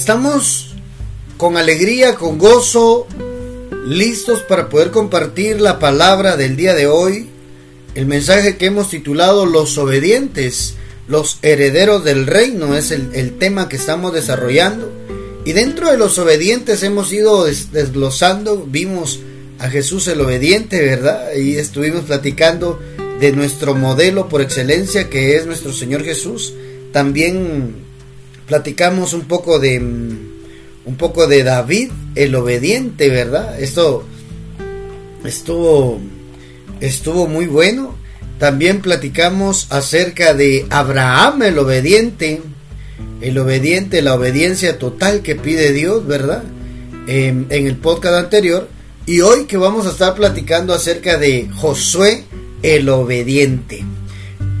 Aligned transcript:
Estamos 0.00 0.68
con 1.36 1.58
alegría, 1.58 2.14
con 2.14 2.38
gozo, 2.38 3.06
listos 3.84 4.40
para 4.40 4.70
poder 4.70 4.90
compartir 4.90 5.60
la 5.60 5.78
palabra 5.78 6.38
del 6.38 6.56
día 6.56 6.72
de 6.74 6.86
hoy, 6.86 7.28
el 7.94 8.06
mensaje 8.06 8.56
que 8.56 8.64
hemos 8.64 8.88
titulado 8.88 9.44
Los 9.44 9.76
obedientes, 9.76 10.76
los 11.06 11.38
herederos 11.42 12.02
del 12.02 12.26
reino, 12.26 12.74
es 12.74 12.92
el, 12.92 13.36
tema 13.36 13.68
que 13.68 13.76
estamos 13.76 14.14
desarrollando. 14.14 14.90
Y 15.44 15.52
dentro 15.52 15.90
de 15.90 15.98
los 15.98 16.18
obedientes 16.18 16.82
hemos 16.82 17.12
ido 17.12 17.44
desglosando, 17.44 18.64
vimos 18.66 19.20
a 19.58 19.68
Jesús 19.68 20.08
el 20.08 20.22
obediente, 20.22 20.80
¿verdad? 20.80 21.34
Y 21.36 21.56
estuvimos 21.56 22.06
platicando 22.06 22.80
de 23.20 23.32
nuestro 23.32 23.74
modelo 23.74 24.30
por 24.30 24.40
excelencia 24.40 25.10
que 25.10 25.36
es 25.36 25.44
nuestro 25.44 25.74
Señor 25.74 26.04
Jesús. 26.04 26.54
También 26.90 27.89
platicamos 28.50 29.12
un 29.12 29.22
poco 29.22 29.60
de 29.60 29.78
un 29.78 30.96
poco 30.98 31.28
de 31.28 31.44
David 31.44 31.92
el 32.16 32.34
obediente, 32.34 33.08
¿verdad? 33.08 33.60
Esto 33.60 34.04
estuvo 35.24 36.00
estuvo 36.80 37.28
muy 37.28 37.46
bueno. 37.46 37.94
También 38.40 38.80
platicamos 38.80 39.68
acerca 39.70 40.34
de 40.34 40.66
Abraham 40.68 41.42
el 41.42 41.58
obediente, 41.60 42.42
el 43.20 43.38
obediente, 43.38 44.02
la 44.02 44.14
obediencia 44.14 44.80
total 44.80 45.22
que 45.22 45.36
pide 45.36 45.72
Dios, 45.72 46.04
¿verdad? 46.08 46.42
en 47.06 47.46
el 47.50 47.76
podcast 47.76 48.16
anterior. 48.16 48.68
Y 49.06 49.20
hoy 49.20 49.44
que 49.44 49.58
vamos 49.58 49.86
a 49.86 49.90
estar 49.90 50.16
platicando 50.16 50.74
acerca 50.74 51.18
de 51.18 51.48
Josué 51.54 52.24
el 52.62 52.88
obediente. 52.88 53.84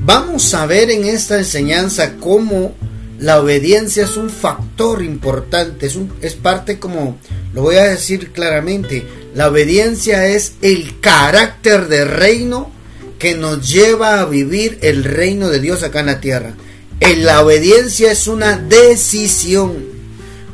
Vamos 0.04 0.54
a 0.54 0.66
ver 0.66 0.90
en 0.90 1.06
esta 1.06 1.38
enseñanza 1.38 2.14
cómo 2.20 2.76
la 3.20 3.38
obediencia 3.38 4.04
es 4.04 4.16
un 4.16 4.30
factor 4.30 5.02
importante, 5.02 5.86
es, 5.86 5.98
es 6.22 6.34
parte 6.34 6.78
como, 6.78 7.18
lo 7.52 7.60
voy 7.60 7.76
a 7.76 7.84
decir 7.84 8.32
claramente, 8.32 9.04
la 9.34 9.48
obediencia 9.48 10.26
es 10.26 10.54
el 10.62 10.98
carácter 11.00 11.88
de 11.88 12.06
reino 12.06 12.72
que 13.18 13.34
nos 13.34 13.70
lleva 13.70 14.20
a 14.20 14.24
vivir 14.24 14.78
el 14.80 15.04
reino 15.04 15.50
de 15.50 15.60
Dios 15.60 15.82
acá 15.82 16.00
en 16.00 16.06
la 16.06 16.20
tierra. 16.20 16.54
En 17.00 17.26
la 17.26 17.44
obediencia 17.44 18.10
es 18.10 18.26
una 18.26 18.56
decisión. 18.56 19.84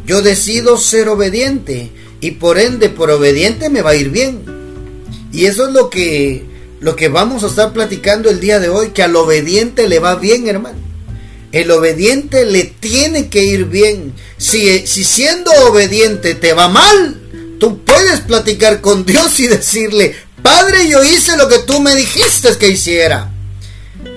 Yo 0.04 0.20
decido 0.20 0.76
ser 0.76 1.08
obediente 1.08 1.92
y 2.20 2.32
por 2.32 2.58
ende 2.58 2.88
por 2.88 3.10
obediente 3.10 3.70
me 3.70 3.82
va 3.82 3.90
a 3.90 3.96
ir 3.96 4.10
bien. 4.10 4.42
Y 5.32 5.46
eso 5.46 5.68
es 5.68 5.72
lo 5.72 5.88
que 5.88 6.44
lo 6.80 6.96
que 6.96 7.08
vamos 7.08 7.44
a 7.44 7.46
estar 7.46 7.72
platicando 7.72 8.28
el 8.28 8.40
día 8.40 8.58
de 8.60 8.68
hoy, 8.68 8.88
que 8.88 9.02
al 9.02 9.16
obediente 9.16 9.88
le 9.88 9.98
va 9.98 10.16
bien, 10.16 10.46
hermano. 10.48 10.85
El 11.52 11.70
obediente 11.70 12.44
le 12.44 12.64
tiene 12.64 13.28
que 13.28 13.44
ir 13.44 13.66
bien. 13.66 14.14
Si, 14.36 14.86
si 14.86 15.04
siendo 15.04 15.50
obediente 15.68 16.34
te 16.34 16.52
va 16.52 16.68
mal, 16.68 17.56
tú 17.58 17.82
puedes 17.84 18.20
platicar 18.20 18.80
con 18.80 19.06
Dios 19.06 19.40
y 19.40 19.48
decirle, 19.48 20.14
Padre, 20.42 20.88
yo 20.88 21.02
hice 21.02 21.36
lo 21.36 21.48
que 21.48 21.60
tú 21.60 21.80
me 21.80 21.94
dijiste 21.94 22.56
que 22.58 22.68
hiciera. 22.68 23.32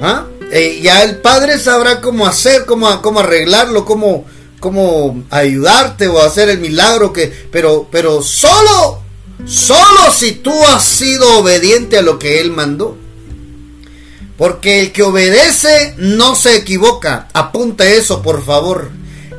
¿Ah? 0.02 0.27
Eh, 0.52 0.80
ya 0.81 1.03
el 1.03 1.17
Padre 1.17 1.59
sabrá 1.59 2.02
cómo 2.02 2.25
hacer, 2.27 2.66
cómo, 2.66 3.02
cómo 3.02 3.19
arreglarlo, 3.19 3.85
cómo, 3.85 4.25
cómo 4.59 5.23
ayudarte 5.30 6.07
o 6.07 6.22
hacer 6.22 6.50
el 6.50 6.59
milagro 6.59 7.13
que, 7.13 7.31
pero, 7.52 7.88
pero 7.91 8.22
solo 8.22 9.03
Solo 9.45 10.11
si 10.13 10.33
tú 10.33 10.52
has 10.66 10.83
sido 10.83 11.39
obediente 11.39 11.97
a 11.97 12.02
lo 12.02 12.19
que 12.19 12.41
Él 12.41 12.52
mandó. 12.52 12.97
Porque 14.39 14.79
el 14.79 14.93
que 14.93 15.03
obedece 15.03 15.95
no 15.97 16.33
se 16.33 16.55
equivoca. 16.55 17.27
Apunta 17.33 17.85
eso, 17.85 18.21
por 18.21 18.43
favor. 18.45 18.89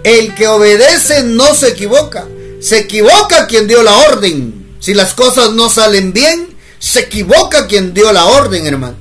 El 0.05 0.35
que 0.35 0.47
obedece 0.47 1.25
no 1.25 1.55
se 1.55 1.69
equivoca. 1.69 2.29
Se 2.61 2.81
equivoca 2.81 3.47
quien 3.47 3.67
dio 3.67 3.83
la 3.83 3.97
orden. 3.97 4.77
Si 4.79 4.93
las 4.93 5.15
cosas 5.15 5.53
no 5.53 5.71
salen 5.71 6.13
bien, 6.13 6.55
se 6.79 7.01
equivoca 7.01 7.67
quien 7.67 7.95
dio 7.95 8.13
la 8.13 8.27
orden, 8.27 8.67
hermano. 8.67 8.97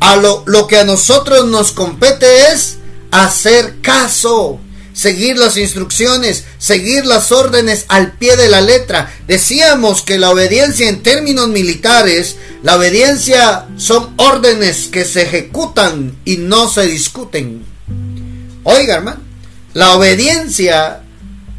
A 0.00 0.16
lo, 0.16 0.42
lo 0.46 0.66
que 0.66 0.78
a 0.78 0.84
nosotros 0.84 1.46
nos 1.46 1.70
compete 1.70 2.52
es 2.52 2.78
hacer 3.12 3.76
caso 3.80 4.58
seguir 4.98 5.38
las 5.38 5.56
instrucciones, 5.56 6.42
seguir 6.58 7.06
las 7.06 7.30
órdenes 7.30 7.84
al 7.86 8.14
pie 8.14 8.36
de 8.36 8.48
la 8.48 8.60
letra. 8.60 9.14
Decíamos 9.28 10.02
que 10.02 10.18
la 10.18 10.30
obediencia 10.30 10.88
en 10.88 11.04
términos 11.04 11.46
militares, 11.46 12.34
la 12.64 12.74
obediencia 12.74 13.68
son 13.76 14.14
órdenes 14.16 14.88
que 14.88 15.04
se 15.04 15.22
ejecutan 15.22 16.16
y 16.24 16.38
no 16.38 16.68
se 16.68 16.86
discuten. 16.86 17.64
Oiga, 18.64 18.96
hermano, 18.96 19.20
la 19.72 19.94
obediencia, 19.94 21.02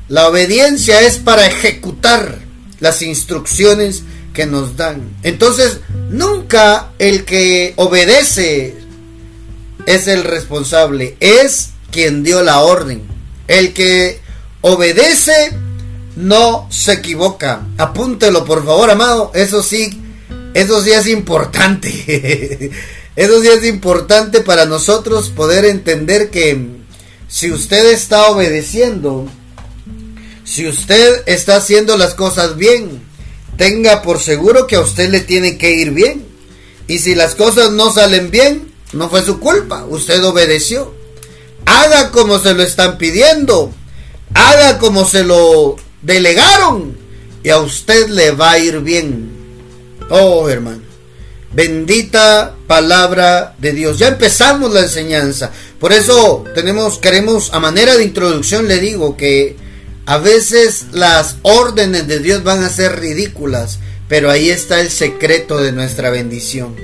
la 0.09 0.27
obediencia 0.27 0.99
es 0.99 1.15
para 1.15 1.47
ejecutar 1.47 2.39
las 2.81 3.01
instrucciones 3.01 4.03
que 4.33 4.47
nos 4.47 4.75
dan. 4.75 5.15
Entonces, 5.23 5.79
nunca 6.09 6.91
el 6.99 7.23
que 7.23 7.73
obedece 7.77 8.75
es 9.85 10.07
el 10.09 10.25
responsable, 10.25 11.15
es 11.21 11.69
quien 11.89 12.21
dio 12.21 12.43
la 12.43 12.59
orden. 12.59 13.18
El 13.49 13.73
que 13.73 14.19
obedece 14.61 15.33
no 16.15 16.67
se 16.69 16.93
equivoca. 16.93 17.65
Apúntelo, 17.77 18.45
por 18.45 18.63
favor, 18.63 18.91
amado. 18.91 19.31
Eso 19.33 19.63
sí, 19.63 20.01
eso 20.53 20.83
sí 20.83 20.91
es 20.91 21.07
importante. 21.07 22.71
eso 23.15 23.41
sí 23.41 23.47
es 23.47 23.65
importante 23.65 24.41
para 24.41 24.65
nosotros 24.65 25.29
poder 25.29 25.65
entender 25.65 26.29
que 26.29 26.77
si 27.27 27.51
usted 27.51 27.91
está 27.91 28.27
obedeciendo, 28.27 29.27
si 30.43 30.67
usted 30.67 31.23
está 31.25 31.55
haciendo 31.55 31.97
las 31.97 32.13
cosas 32.13 32.55
bien, 32.55 33.01
tenga 33.57 34.03
por 34.03 34.19
seguro 34.19 34.67
que 34.67 34.75
a 34.75 34.81
usted 34.81 35.09
le 35.09 35.21
tiene 35.21 35.57
que 35.57 35.71
ir 35.71 35.89
bien. 35.89 36.23
Y 36.87 36.99
si 36.99 37.15
las 37.15 37.33
cosas 37.33 37.71
no 37.71 37.91
salen 37.91 38.29
bien, 38.29 38.71
no 38.93 39.09
fue 39.09 39.23
su 39.23 39.39
culpa, 39.39 39.85
usted 39.89 40.23
obedeció. 40.23 40.98
Haga 41.69 42.09
como 42.09 42.39
se 42.39 42.55
lo 42.55 42.63
están 42.63 42.97
pidiendo. 42.97 43.71
Haga 44.33 44.79
como 44.79 45.05
se 45.05 45.23
lo 45.23 45.75
delegaron. 46.01 46.97
Y 47.43 47.49
a 47.49 47.59
usted 47.59 48.09
le 48.09 48.31
va 48.31 48.51
a 48.53 48.59
ir 48.59 48.79
bien. 48.79 49.29
Oh, 50.09 50.49
hermano. 50.49 50.81
Bendita 51.53 52.55
palabra 52.65 53.55
de 53.59 53.73
Dios. 53.73 53.99
Ya 53.99 54.07
empezamos 54.07 54.73
la 54.73 54.81
enseñanza. 54.81 55.51
Por 55.79 55.93
eso 55.93 56.43
tenemos, 56.55 56.97
queremos, 56.97 57.53
a 57.53 57.59
manera 57.59 57.95
de 57.95 58.03
introducción 58.03 58.67
le 58.67 58.79
digo 58.79 59.15
que 59.15 59.55
a 60.07 60.17
veces 60.17 60.85
las 60.91 61.35
órdenes 61.43 62.07
de 62.07 62.17
Dios 62.17 62.43
van 62.43 62.63
a 62.63 62.69
ser 62.69 62.99
ridículas, 62.99 63.77
pero 64.07 64.31
ahí 64.31 64.49
está 64.49 64.81
el 64.81 64.89
secreto 64.89 65.59
de 65.59 65.71
nuestra 65.71 66.09
bendición. 66.09 66.75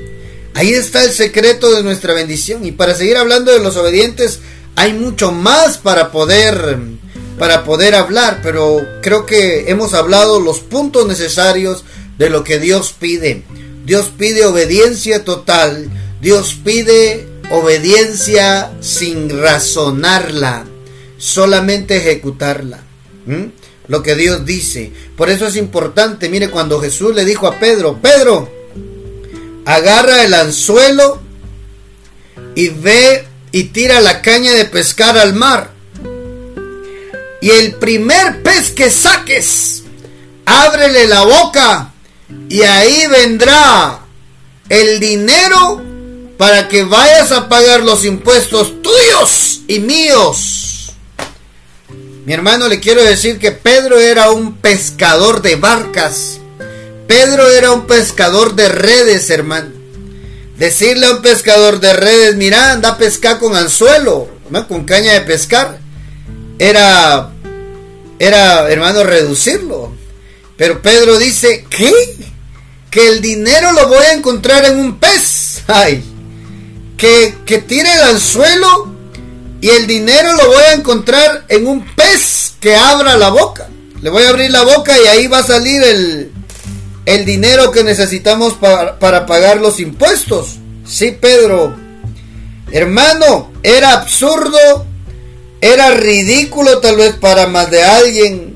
Ahí 0.53 0.73
está 0.73 1.03
el 1.03 1.11
secreto 1.11 1.71
de 1.71 1.81
nuestra 1.81 2.13
bendición. 2.13 2.65
Y 2.65 2.71
para 2.71 2.93
seguir 2.93 3.17
hablando 3.17 3.51
de 3.51 3.59
los 3.59 3.75
obedientes, 3.77 4.39
hay 4.75 4.93
mucho 4.93 5.31
más 5.31 5.77
para 5.77 6.11
poder 6.11 6.77
para 7.37 7.63
poder 7.65 7.95
hablar, 7.95 8.39
pero 8.41 8.81
creo 9.01 9.25
que 9.25 9.69
hemos 9.69 9.93
hablado 9.93 10.39
los 10.39 10.59
puntos 10.59 11.05
necesarios 11.05 11.83
de 12.17 12.29
lo 12.29 12.43
que 12.43 12.59
Dios 12.59 12.95
pide. 12.97 13.43
Dios 13.85 14.11
pide 14.17 14.45
obediencia 14.45 15.25
total, 15.25 15.89
Dios 16.21 16.57
pide 16.63 17.27
obediencia 17.51 18.71
sin 18.79 19.41
razonarla, 19.41 20.65
solamente 21.17 21.97
ejecutarla. 21.97 22.83
Lo 23.87 24.01
que 24.01 24.15
Dios 24.15 24.45
dice. 24.45 24.91
Por 25.15 25.29
eso 25.29 25.45
es 25.45 25.55
importante, 25.55 26.29
mire, 26.29 26.49
cuando 26.49 26.79
Jesús 26.79 27.13
le 27.13 27.25
dijo 27.25 27.47
a 27.47 27.59
Pedro, 27.59 27.99
Pedro, 28.01 28.49
agarra 29.65 30.23
el 30.23 30.33
anzuelo 30.33 31.19
y 32.55 32.69
ve 32.69 33.25
y 33.55 33.63
tira 33.63 34.01
la 34.01 34.21
caña 34.21 34.51
de 34.51 34.65
pescar 34.65 35.17
al 35.17 35.33
mar. 35.33 35.71
Y 37.39 37.51
el 37.51 37.75
primer 37.75 38.43
pez 38.43 38.69
que 38.71 38.91
saques, 38.91 39.83
ábrele 40.45 41.07
la 41.07 41.21
boca 41.21 41.93
y 42.49 42.63
ahí 42.63 43.07
vendrá 43.07 44.01
el 44.67 44.99
dinero 44.99 45.81
para 46.37 46.67
que 46.67 46.83
vayas 46.83 47.31
a 47.31 47.47
pagar 47.47 47.83
los 47.83 48.03
impuestos 48.03 48.81
tuyos 48.81 49.61
y 49.69 49.79
míos. 49.79 50.91
Mi 52.25 52.33
hermano 52.33 52.67
le 52.67 52.81
quiero 52.81 53.05
decir 53.05 53.39
que 53.39 53.53
Pedro 53.53 53.97
era 53.97 54.31
un 54.31 54.57
pescador 54.57 55.41
de 55.41 55.55
barcas. 55.55 56.41
Pedro 57.07 57.47
era 57.47 57.71
un 57.71 57.87
pescador 57.87 58.55
de 58.55 58.67
redes, 58.67 59.29
hermano. 59.29 59.74
Decirle 60.57 61.07
a 61.07 61.11
un 61.11 61.21
pescador 61.21 61.79
de 61.79 61.93
redes, 61.93 62.35
mira, 62.35 62.71
anda 62.71 62.89
a 62.89 62.97
pescar 62.97 63.39
con 63.39 63.55
anzuelo, 63.55 64.29
con 64.67 64.85
caña 64.85 65.13
de 65.13 65.21
pescar, 65.21 65.79
era, 66.59 67.31
era, 68.19 68.69
hermano, 68.69 69.03
reducirlo. 69.03 69.93
Pero 70.55 70.81
Pedro 70.81 71.17
dice, 71.17 71.65
¿qué? 71.69 71.91
Que 72.89 73.09
el 73.09 73.21
dinero 73.21 73.73
lo 73.73 73.87
voy 73.89 74.05
a 74.05 74.13
encontrar 74.13 74.63
en 74.65 74.79
un 74.79 74.97
pez. 74.97 75.63
Ay, 75.67 76.03
que, 76.95 77.35
que 77.45 77.57
tire 77.57 77.91
el 77.91 78.01
anzuelo 78.03 78.95
Y 79.59 79.69
el 79.69 79.87
dinero 79.87 80.33
lo 80.33 80.47
voy 80.47 80.63
a 80.63 80.73
encontrar 80.73 81.45
en 81.49 81.67
un 81.67 81.85
pez 81.95 82.53
que 82.59 82.75
abra 82.75 83.17
la 83.17 83.29
boca. 83.29 83.67
Le 84.01 84.09
voy 84.09 84.23
a 84.23 84.29
abrir 84.29 84.51
la 84.51 84.63
boca 84.63 84.95
y 84.97 85.07
ahí 85.07 85.27
va 85.27 85.39
a 85.39 85.43
salir 85.43 85.83
el, 85.83 86.31
el 87.05 87.25
dinero 87.25 87.71
que 87.71 87.83
necesitamos 87.83 88.53
para, 88.53 88.99
para 88.99 89.25
pagar 89.25 89.57
los 89.57 89.79
impuestos. 89.79 90.57
Sí, 90.85 91.11
Pedro. 91.19 91.75
Hermano, 92.71 93.51
era 93.63 93.93
absurdo, 93.93 94.85
era 95.61 95.91
ridículo 95.91 96.79
tal 96.79 96.97
vez 96.97 97.13
para 97.15 97.47
más 97.47 97.69
de 97.69 97.83
alguien. 97.83 98.55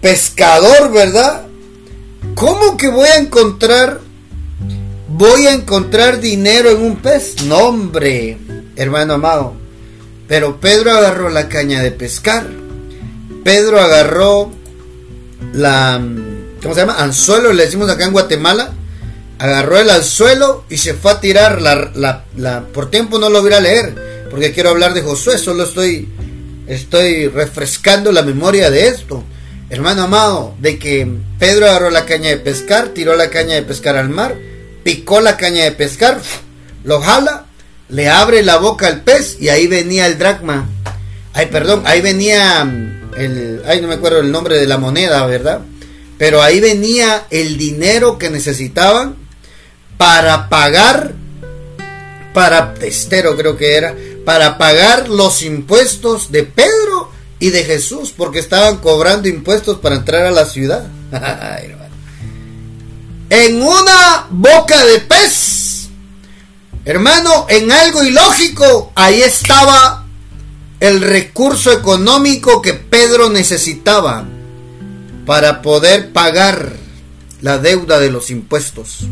Pescador, 0.00 0.92
¿verdad? 0.92 1.46
¿Cómo 2.34 2.76
que 2.76 2.88
voy 2.88 3.08
a 3.08 3.18
encontrar 3.18 4.00
voy 5.08 5.46
a 5.46 5.52
encontrar 5.52 6.20
dinero 6.20 6.70
en 6.70 6.82
un 6.82 6.96
pez? 6.96 7.42
No, 7.44 7.58
hombre, 7.58 8.38
hermano 8.76 9.14
amado. 9.14 9.54
Pero 10.28 10.60
Pedro 10.60 10.92
agarró 10.92 11.28
la 11.28 11.48
caña 11.48 11.82
de 11.82 11.90
pescar. 11.90 12.46
Pedro 13.44 13.80
agarró 13.80 14.50
la 15.52 16.00
¿cómo 16.62 16.74
se 16.74 16.80
llama? 16.80 16.96
Anzuelo, 16.98 17.52
le 17.52 17.64
decimos 17.64 17.90
acá 17.90 18.04
en 18.04 18.12
Guatemala. 18.12 18.72
Agarró 19.38 19.78
el 19.78 19.88
anzuelo 19.88 20.64
y 20.68 20.76
se 20.76 20.94
fue 20.94 21.12
a 21.12 21.20
tirar 21.20 21.62
la, 21.62 21.90
la, 22.36 22.64
por 22.74 22.90
tiempo 22.90 23.18
no 23.18 23.30
lo 23.30 23.40
voy 23.40 23.52
a 23.54 23.60
leer, 23.60 24.26
porque 24.30 24.52
quiero 24.52 24.68
hablar 24.68 24.92
de 24.92 25.00
Josué, 25.00 25.38
solo 25.38 25.64
estoy 25.64 26.08
estoy 26.66 27.26
refrescando 27.28 28.12
la 28.12 28.22
memoria 28.22 28.70
de 28.70 28.88
esto 28.88 29.24
hermano 29.70 30.02
amado, 30.02 30.54
de 30.58 30.78
que 30.78 31.08
Pedro 31.38 31.66
agarró 31.66 31.90
la 31.90 32.04
caña 32.04 32.28
de 32.28 32.36
pescar, 32.36 32.88
tiró 32.88 33.16
la 33.16 33.30
caña 33.30 33.54
de 33.54 33.62
pescar 33.62 33.96
al 33.96 34.08
mar, 34.08 34.36
picó 34.82 35.20
la 35.20 35.36
caña 35.36 35.62
de 35.62 35.72
pescar, 35.72 36.20
lo 36.82 37.00
jala, 37.00 37.46
le 37.88 38.08
abre 38.08 38.42
la 38.42 38.58
boca 38.58 38.88
al 38.88 39.02
pez 39.02 39.36
y 39.40 39.48
ahí 39.48 39.68
venía 39.68 40.06
el 40.06 40.18
dracma. 40.18 40.68
Ay, 41.32 41.46
perdón, 41.46 41.84
ahí 41.86 42.00
venía 42.00 42.64
mm, 42.64 43.12
el, 43.16 43.62
ay, 43.64 43.80
no 43.80 43.86
me 43.86 43.94
acuerdo 43.94 44.18
el 44.18 44.32
nombre 44.32 44.58
de 44.58 44.66
la 44.66 44.76
moneda, 44.76 45.24
¿verdad? 45.26 45.60
Pero 46.20 46.42
ahí 46.42 46.60
venía 46.60 47.26
el 47.30 47.56
dinero 47.56 48.18
que 48.18 48.28
necesitaban 48.28 49.16
para 49.96 50.50
pagar, 50.50 51.14
para 52.34 52.74
testero 52.74 53.38
creo 53.38 53.56
que 53.56 53.74
era, 53.74 53.96
para 54.26 54.58
pagar 54.58 55.08
los 55.08 55.40
impuestos 55.40 56.30
de 56.30 56.42
Pedro 56.42 57.10
y 57.38 57.48
de 57.48 57.64
Jesús, 57.64 58.12
porque 58.14 58.38
estaban 58.38 58.80
cobrando 58.80 59.28
impuestos 59.28 59.78
para 59.78 59.96
entrar 59.96 60.26
a 60.26 60.30
la 60.30 60.44
ciudad. 60.44 60.90
en 63.30 63.62
una 63.62 64.26
boca 64.28 64.84
de 64.84 64.98
pez, 64.98 65.88
hermano, 66.84 67.46
en 67.48 67.72
algo 67.72 68.04
ilógico, 68.04 68.92
ahí 68.94 69.22
estaba 69.22 70.04
el 70.80 71.00
recurso 71.00 71.72
económico 71.72 72.60
que 72.60 72.74
Pedro 72.74 73.30
necesitaba 73.30 74.26
para 75.30 75.62
poder 75.62 76.12
pagar 76.12 76.72
la 77.40 77.58
deuda 77.58 78.00
de 78.00 78.10
los 78.10 78.30
impuestos. 78.30 79.06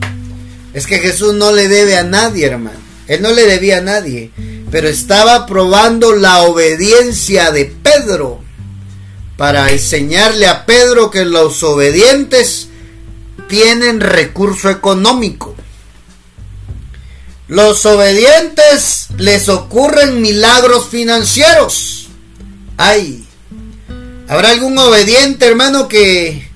Es 0.75 0.89
que 0.89 0.99
Jesús 0.99 1.35
no 1.35 1.53
le 1.53 1.69
debe 1.69 1.97
a 1.97 2.03
nadie, 2.03 2.47
hermano. 2.47 2.81
Él 3.07 3.23
no 3.23 3.31
le 3.33 3.47
debía 3.47 3.79
a 3.79 3.83
nadie 3.83 4.33
pero 4.71 4.89
estaba 4.89 5.47
probando 5.47 6.15
la 6.15 6.43
obediencia 6.43 7.51
de 7.51 7.65
Pedro 7.67 8.41
para 9.37 9.71
enseñarle 9.71 10.47
a 10.47 10.67
Pedro 10.67 11.11
que 11.11 11.25
los 11.25 11.63
obedientes 11.63 12.69
tienen 13.49 14.01
recurso 14.01 14.69
económico. 14.69 15.55
Los 17.47 17.87
obedientes 17.87 19.07
les 19.17 19.49
ocurren 19.49 20.21
milagros 20.21 20.89
financieros. 20.89 22.09
Ay, 22.77 23.27
¿habrá 24.29 24.51
algún 24.51 24.79
obediente, 24.79 25.47
hermano, 25.47 25.89
que, 25.89 26.49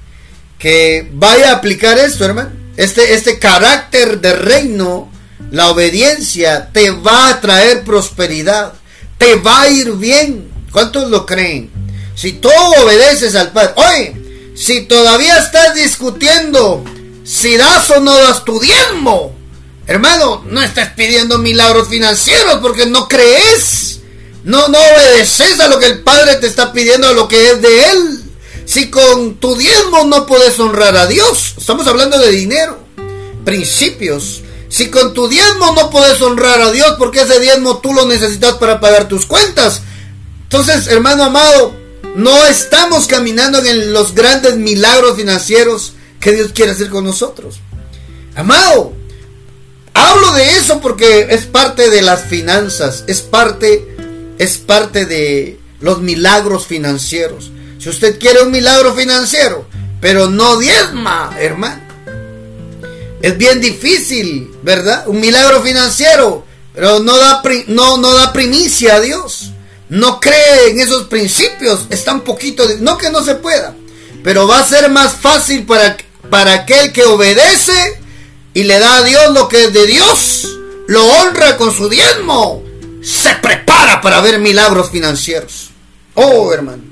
que 0.59 1.09
vaya 1.13 1.51
a 1.51 1.57
aplicar 1.57 1.99
esto, 1.99 2.25
hermano? 2.25 2.51
Este, 2.77 3.15
este 3.15 3.39
carácter 3.39 4.21
de 4.21 4.35
reino 4.35 5.11
la 5.51 5.69
obediencia 5.71 6.71
te 6.73 6.91
va 6.91 7.29
a 7.29 7.41
traer 7.41 7.85
prosperidad, 7.85 8.73
te 9.19 9.35
va 9.35 9.63
a 9.63 9.69
ir 9.69 9.93
bien. 9.93 10.51
¿Cuántos 10.73 11.11
lo 11.11 11.27
creen? 11.27 11.71
Si 12.15 12.33
tú 12.33 12.49
obedeces 12.79 13.35
al 13.35 13.53
Padre, 13.53 13.75
oye, 13.77 14.17
si 14.55 14.83
todavía 14.83 15.39
estás 15.39 15.75
discutiendo 15.75 16.83
si 17.25 17.57
das 17.57 17.91
o 17.91 18.01
no 18.01 18.17
das 18.17 18.45
tu 18.45 18.59
diezmo, 18.59 19.35
hermano, 19.87 20.43
no 20.49 20.63
estás 20.63 20.95
pidiendo 20.95 21.39
milagros 21.39 21.89
financieros 21.89 22.59
porque 22.63 22.87
no 22.87 23.07
crees. 23.07 23.92
No, 24.45 24.69
no 24.69 24.79
obedeces 24.79 25.61
a 25.61 25.69
lo 25.69 25.79
que 25.79 25.87
el 25.87 26.03
Padre 26.03 26.37
te 26.37 26.47
está 26.47 26.73
pidiendo, 26.73 27.09
a 27.09 27.13
lo 27.13 27.29
que 27.29 27.51
es 27.51 27.63
de 27.63 27.91
Él. 27.91 28.23
Si 28.65 28.91
con 28.91 29.37
tu 29.37 29.57
diezmo 29.57 30.05
no 30.05 30.27
puedes 30.27 30.59
honrar 30.59 30.97
a 30.97 31.07
Dios, 31.07 31.55
estamos 31.59 31.87
hablando 31.87 32.19
de 32.19 32.31
dinero, 32.31 32.79
principios. 33.45 34.43
Si 34.69 34.89
con 34.89 35.13
tu 35.13 35.29
diezmo 35.29 35.73
no 35.75 35.91
puedes 35.91 36.21
honrar 36.23 36.61
a 36.63 36.71
Dios, 36.71 36.95
porque 36.99 37.21
ese 37.21 37.41
diezmo 37.41 37.79
tú 37.79 37.93
lo 37.93 38.07
necesitas 38.07 38.55
para 38.55 38.81
pagar 38.81 39.09
tus 39.09 39.27
cuentas. 39.27 39.83
Entonces, 40.45 40.87
hermano 40.87 41.25
amado, 41.25 41.75
no 42.15 42.47
estamos 42.47 43.07
caminando 43.07 43.59
en 43.59 43.93
los 43.93 44.15
grandes 44.15 44.57
milagros 44.57 45.17
financieros 45.17 45.95
que 46.21 46.33
Dios 46.33 46.53
quiere 46.55 46.73
hacer 46.73 46.89
con 46.89 47.05
nosotros. 47.05 47.57
Amado, 48.35 48.95
hablo 49.93 50.33
de 50.33 50.57
eso 50.57 50.81
porque 50.81 51.27
es 51.31 51.45
parte 51.47 51.91
de 51.91 52.03
las 52.03 52.25
finanzas, 52.25 53.05
es 53.07 53.21
parte, 53.21 53.92
es 54.43 54.59
parte 54.59 55.07
de 55.07 55.61
los 55.81 56.01
milagros 56.01 56.67
financieros. 56.67 57.53
Si 57.79 57.89
usted 57.89 58.19
quiere 58.19 58.43
un 58.43 58.51
milagro 58.51 58.93
financiero, 58.95 59.67
pero 60.01 60.29
no 60.29 60.57
diezma, 60.57 61.37
hermano, 61.39 61.81
es 63.21 63.39
bien 63.39 63.61
difícil, 63.61 64.51
¿verdad? 64.65 65.07
Un 65.07 65.21
milagro 65.21 65.63
financiero, 65.63 66.45
pero 66.75 66.99
no 66.99 67.17
da, 67.17 67.41
no, 67.69 67.99
no 67.99 68.13
da 68.13 68.33
primicia 68.33 68.97
a 68.97 69.01
Dios. 69.01 69.53
No 69.89 70.19
cree 70.19 70.71
en 70.71 70.81
esos 70.81 71.05
principios. 71.05 71.87
Está 71.91 72.13
un 72.15 72.23
poquito, 72.23 72.65
no 72.81 72.99
que 72.99 73.11
no 73.11 73.23
se 73.23 73.37
pueda, 73.37 73.77
pero 74.25 74.49
va 74.49 74.59
a 74.59 74.67
ser 74.67 74.91
más 74.91 75.13
fácil 75.13 75.65
para, 75.67 75.97
para 76.31 76.55
aquel 76.55 76.93
que 76.93 77.05
obedece 77.05 78.01
y 78.55 78.65
le 78.65 78.81
da 78.81 78.97
a 78.97 79.03
Dios 79.05 79.33
lo 79.33 79.49
que 79.49 79.65
es 79.65 79.73
de 79.73 79.87
Dios, 79.87 80.49
lo 80.89 81.05
honra 81.05 81.57
con 81.57 81.73
su 81.73 81.89
diezmo, 81.89 82.65
se 83.03 83.35
prepara 83.37 84.01
para 84.01 84.21
ver 84.21 84.39
milagros 84.39 84.91
financieros. 84.91 85.71
Oh, 86.15 86.53
hermano, 86.53 86.83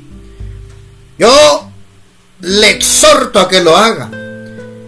yo 1.18 1.70
le 2.40 2.70
exhorto 2.70 3.38
a 3.38 3.48
que 3.48 3.60
lo 3.60 3.76
haga. 3.76 4.10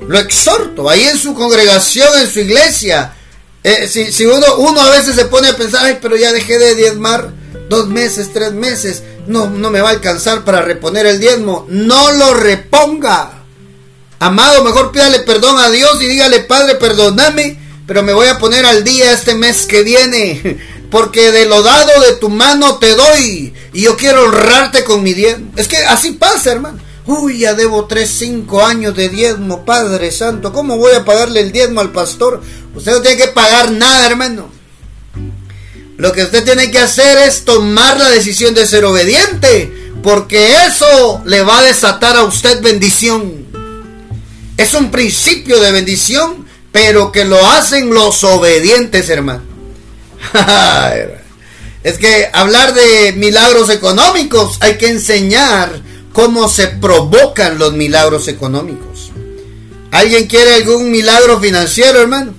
Lo 0.08 0.18
exhorto, 0.18 0.88
ahí 0.90 1.04
en 1.04 1.18
su 1.18 1.34
congregación, 1.34 2.08
en 2.20 2.28
su 2.28 2.40
iglesia. 2.40 3.14
Eh, 3.62 3.86
si, 3.86 4.26
uno, 4.26 4.80
a 4.80 4.90
veces 4.90 5.14
se 5.14 5.26
pone 5.26 5.48
a 5.48 5.56
pensar, 5.56 5.84
ay, 5.84 5.98
pero 6.02 6.16
ya 6.16 6.32
dejé 6.32 6.58
de 6.58 6.74
diezmar 6.74 7.30
dos 7.68 7.86
meses, 7.88 8.32
tres 8.32 8.52
meses, 8.52 9.02
no, 9.26 9.48
no 9.48 9.70
me 9.70 9.80
va 9.80 9.90
a 9.90 9.92
alcanzar 9.92 10.44
para 10.44 10.62
reponer 10.62 11.06
el 11.06 11.20
diezmo. 11.20 11.66
No 11.68 12.12
lo 12.12 12.34
reponga. 12.34 13.44
Amado, 14.18 14.64
mejor 14.64 14.92
pídale 14.92 15.20
perdón 15.20 15.58
a 15.58 15.70
Dios 15.70 16.00
y 16.00 16.06
dígale, 16.06 16.40
Padre, 16.40 16.76
perdóname, 16.76 17.58
pero 17.86 18.02
me 18.02 18.12
voy 18.12 18.28
a 18.28 18.38
poner 18.38 18.64
al 18.64 18.84
día 18.84 19.12
este 19.12 19.34
mes 19.34 19.66
que 19.66 19.82
viene, 19.82 20.58
porque 20.92 21.32
de 21.32 21.46
lo 21.46 21.62
dado 21.62 22.02
de 22.02 22.16
tu 22.16 22.28
mano 22.28 22.76
te 22.76 22.94
doy, 22.94 23.54
y 23.72 23.80
yo 23.80 23.96
quiero 23.96 24.24
honrarte 24.24 24.84
con 24.84 25.02
mi 25.02 25.14
diezmo. 25.14 25.50
Es 25.56 25.66
que 25.66 25.78
así 25.78 26.12
pasa, 26.12 26.52
hermano. 26.52 26.78
Uy, 27.06 27.38
ya 27.38 27.54
debo 27.54 27.86
tres, 27.86 28.10
cinco 28.10 28.64
años 28.64 28.94
de 28.94 29.08
diezmo, 29.08 29.64
Padre 29.64 30.12
Santo. 30.12 30.52
¿Cómo 30.52 30.76
voy 30.76 30.92
a 30.92 31.04
pagarle 31.04 31.40
el 31.40 31.50
diezmo 31.50 31.80
al 31.80 31.92
pastor? 31.92 32.42
Usted 32.74 32.92
no 32.92 33.00
tiene 33.00 33.16
que 33.16 33.28
pagar 33.28 33.72
nada, 33.72 34.06
hermano. 34.06 34.50
Lo 35.96 36.12
que 36.12 36.24
usted 36.24 36.44
tiene 36.44 36.70
que 36.70 36.78
hacer 36.78 37.16
es 37.26 37.46
tomar 37.46 37.98
la 37.98 38.10
decisión 38.10 38.52
de 38.52 38.66
ser 38.66 38.84
obediente, 38.84 39.92
porque 40.02 40.66
eso 40.66 41.22
le 41.24 41.42
va 41.42 41.60
a 41.60 41.64
desatar 41.64 42.18
a 42.18 42.24
usted 42.24 42.60
bendición. 42.60 43.46
Es 44.58 44.74
un 44.74 44.90
principio 44.90 45.58
de 45.58 45.72
bendición, 45.72 46.46
pero 46.70 47.10
que 47.12 47.24
lo 47.24 47.38
hacen 47.46 47.94
los 47.94 48.22
obedientes, 48.24 49.08
hermano. 49.08 49.51
Es 51.82 51.98
que 51.98 52.28
hablar 52.32 52.74
de 52.74 53.12
milagros 53.14 53.70
económicos 53.70 54.58
hay 54.60 54.76
que 54.78 54.88
enseñar 54.88 55.80
cómo 56.12 56.48
se 56.48 56.68
provocan 56.68 57.58
los 57.58 57.72
milagros 57.72 58.28
económicos. 58.28 59.10
¿Alguien 59.90 60.26
quiere 60.26 60.54
algún 60.54 60.90
milagro 60.90 61.40
financiero, 61.40 62.00
hermano? 62.00 62.34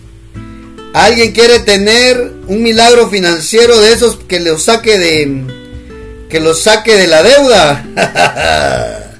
¿Alguien 0.93 1.31
quiere 1.31 1.59
tener 1.59 2.33
un 2.47 2.61
milagro 2.61 3.09
financiero 3.09 3.79
de 3.79 3.93
esos 3.93 4.17
que 4.27 4.39
lo 4.39 4.59
saque 4.59 4.97
de 4.97 5.43
que 6.29 6.53
saque 6.55 6.95
de 6.95 7.07
la 7.07 7.23
deuda? 7.23 7.85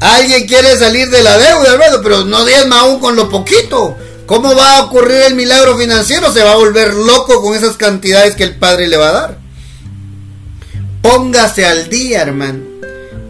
¿Alguien 0.00 0.46
quiere 0.46 0.76
salir 0.76 1.08
de 1.10 1.22
la 1.22 1.38
deuda, 1.38 1.72
hermano? 1.72 2.00
Pero 2.02 2.24
no 2.24 2.44
diezma 2.44 2.80
aún 2.80 3.00
con 3.00 3.16
lo 3.16 3.28
poquito. 3.28 3.96
¿Cómo 4.26 4.54
va 4.54 4.78
a 4.78 4.84
ocurrir 4.84 5.22
el 5.26 5.34
milagro 5.34 5.76
financiero? 5.76 6.32
Se 6.32 6.42
va 6.42 6.52
a 6.52 6.56
volver 6.56 6.94
loco 6.94 7.42
con 7.42 7.54
esas 7.54 7.76
cantidades 7.76 8.34
que 8.36 8.44
el 8.44 8.56
Padre 8.56 8.88
le 8.88 8.96
va 8.96 9.08
a 9.08 9.12
dar. 9.12 9.38
Póngase 11.02 11.66
al 11.66 11.90
día, 11.90 12.22
hermano. 12.22 12.60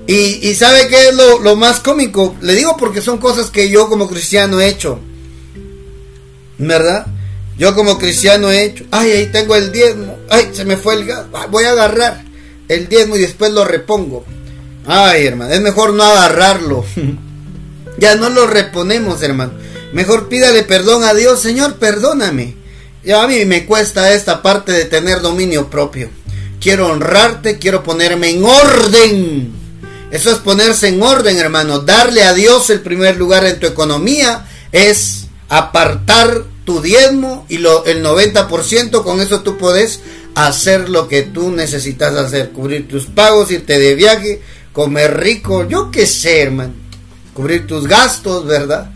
Y, 0.06 0.48
y 0.48 0.54
¿sabe 0.54 0.86
qué 0.88 1.08
es 1.08 1.14
lo, 1.14 1.40
lo 1.40 1.56
más 1.56 1.80
cómico? 1.80 2.36
Le 2.40 2.54
digo 2.54 2.76
porque 2.76 3.00
son 3.00 3.18
cosas 3.18 3.50
que 3.50 3.68
yo 3.68 3.88
como 3.88 4.08
cristiano 4.08 4.60
he 4.60 4.68
hecho. 4.68 5.00
¿Verdad? 6.58 7.06
Yo 7.58 7.74
como 7.74 7.98
cristiano 7.98 8.50
he 8.50 8.64
hecho. 8.64 8.84
Ay, 8.90 9.10
ahí 9.12 9.26
tengo 9.26 9.56
el 9.56 9.72
diezmo. 9.72 10.18
Ay, 10.30 10.50
se 10.52 10.64
me 10.64 10.76
fue 10.76 10.94
el 10.94 11.06
gas. 11.06 11.26
Voy 11.50 11.64
a 11.64 11.70
agarrar 11.70 12.22
el 12.68 12.88
diezmo 12.88 13.16
y 13.16 13.20
después 13.20 13.52
lo 13.52 13.64
repongo. 13.64 14.24
Ay, 14.86 15.26
hermano, 15.26 15.52
es 15.52 15.60
mejor 15.60 15.92
no 15.94 16.04
agarrarlo. 16.04 16.84
ya 17.98 18.14
no 18.16 18.28
lo 18.28 18.46
reponemos, 18.46 19.22
hermano. 19.22 19.52
Mejor 19.94 20.28
pídale 20.28 20.64
perdón 20.64 21.04
a 21.04 21.14
Dios, 21.14 21.40
Señor, 21.40 21.76
perdóname. 21.76 22.56
Ya 23.04 23.22
a 23.22 23.28
mí 23.28 23.44
me 23.44 23.64
cuesta 23.64 24.12
esta 24.12 24.42
parte 24.42 24.72
de 24.72 24.86
tener 24.86 25.20
dominio 25.20 25.70
propio. 25.70 26.10
Quiero 26.60 26.88
honrarte, 26.88 27.58
quiero 27.58 27.84
ponerme 27.84 28.30
en 28.30 28.44
orden. 28.44 29.52
Eso 30.10 30.32
es 30.32 30.38
ponerse 30.38 30.88
en 30.88 31.00
orden, 31.00 31.38
hermano. 31.38 31.78
Darle 31.78 32.24
a 32.24 32.34
Dios 32.34 32.70
el 32.70 32.80
primer 32.80 33.16
lugar 33.16 33.46
en 33.46 33.60
tu 33.60 33.66
economía 33.66 34.48
es 34.72 35.26
apartar 35.48 36.42
tu 36.64 36.80
diezmo 36.80 37.46
y 37.48 37.58
lo, 37.58 37.84
el 37.84 38.04
90%, 38.04 39.04
con 39.04 39.20
eso 39.20 39.42
tú 39.42 39.56
puedes 39.58 40.00
hacer 40.34 40.88
lo 40.88 41.06
que 41.06 41.22
tú 41.22 41.52
necesitas 41.52 42.16
hacer, 42.16 42.50
cubrir 42.50 42.88
tus 42.88 43.06
pagos, 43.06 43.52
irte 43.52 43.78
de 43.78 43.94
viaje, 43.94 44.42
comer 44.72 45.20
rico, 45.20 45.68
yo 45.68 45.92
qué 45.92 46.06
sé, 46.06 46.42
hermano, 46.42 46.72
cubrir 47.32 47.68
tus 47.68 47.86
gastos, 47.86 48.44
¿verdad? 48.46 48.90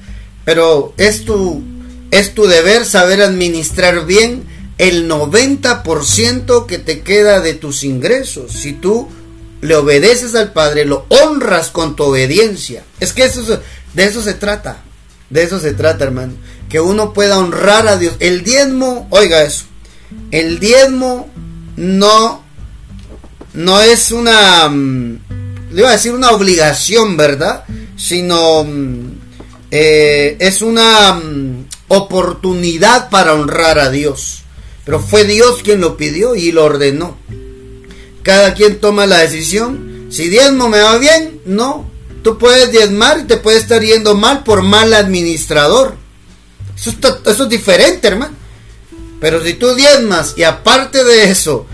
Pero 0.49 0.95
es 0.97 1.27
tu, 1.27 1.63
es 2.11 2.33
tu 2.33 2.47
deber 2.47 2.87
saber 2.87 3.21
administrar 3.21 4.07
bien 4.07 4.45
el 4.79 5.07
90% 5.07 6.65
que 6.65 6.79
te 6.79 7.03
queda 7.03 7.41
de 7.41 7.53
tus 7.53 7.85
ingresos. 7.85 8.53
Si 8.53 8.73
tú 8.73 9.11
le 9.61 9.77
obedeces 9.77 10.35
al 10.35 10.55
Padre, 10.55 10.87
lo 10.87 11.05
honras 11.11 11.69
con 11.69 11.97
tu 11.97 12.05
obediencia. 12.05 12.83
Es 12.99 13.13
que 13.13 13.25
eso, 13.25 13.61
de 13.93 14.05
eso 14.05 14.23
se 14.23 14.33
trata. 14.33 14.79
De 15.29 15.43
eso 15.43 15.61
se 15.61 15.75
trata, 15.75 16.05
hermano. 16.05 16.33
Que 16.71 16.81
uno 16.81 17.13
pueda 17.13 17.39
honrar 17.39 17.87
a 17.87 17.99
Dios. 17.99 18.15
El 18.19 18.43
diezmo, 18.43 19.07
oiga 19.11 19.43
eso. 19.43 19.67
El 20.31 20.61
diezmo 20.61 21.29
no, 21.77 22.43
no 23.53 23.81
es 23.83 24.13
una, 24.13 24.67
mm, 24.67 25.19
le 25.73 25.81
iba 25.83 25.91
a 25.91 25.93
decir 25.93 26.15
una 26.15 26.31
obligación, 26.31 27.19
¿verdad? 27.19 27.65
Sino 27.99 28.65
mm, 28.65 29.28
eh, 29.71 30.37
es 30.41 30.63
una 30.63 31.13
mm, 31.13 31.67
oportunidad 31.89 33.11
para 33.11 33.35
honrar 33.35 33.79
a 33.79 33.91
Dios. 33.91 34.43
Pero 34.85 35.01
fue 35.01 35.25
Dios 35.25 35.61
quien 35.63 35.81
lo 35.81 35.97
pidió 35.97 36.35
y 36.35 36.53
lo 36.53 36.65
ordenó. 36.65 37.19
Cada 38.23 38.55
quien 38.55 38.81
toma 38.81 39.07
la 39.07 39.19
decisión. 39.19 40.07
Si 40.11 40.29
diezmo 40.29 40.69
me 40.69 40.81
va 40.81 40.97
bien, 40.99 41.41
no. 41.45 41.91
Tú 42.23 42.39
puedes 42.39 42.73
diezmar 42.73 43.21
y 43.21 43.25
te 43.25 43.37
puede 43.37 43.59
estar 43.59 43.83
yendo 43.83 44.15
mal 44.15 44.45
por 44.45 44.63
mal 44.63 44.95
administrador. 44.95 45.97
Eso, 46.77 46.93
eso 47.27 47.43
es 47.45 47.49
diferente, 47.49 48.09
hermano. 48.09 48.35
Pero 49.21 49.45
si 49.45 49.55
tú 49.55 49.75
diezmas 49.75 50.35
y 50.37 50.45
aparte 50.45 51.05
de 51.05 51.31
eso, 51.31 51.67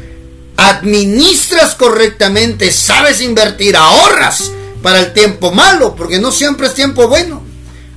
administras 0.57 1.75
correctamente, 1.75 2.73
sabes 2.73 3.21
invertir, 3.21 3.77
ahorras 3.77 4.51
para 4.83 5.01
el 5.01 5.13
tiempo 5.13 5.53
malo, 5.53 5.95
porque 5.95 6.19
no 6.19 6.33
siempre 6.33 6.67
es 6.67 6.75
tiempo 6.75 7.07
bueno. 7.09 7.44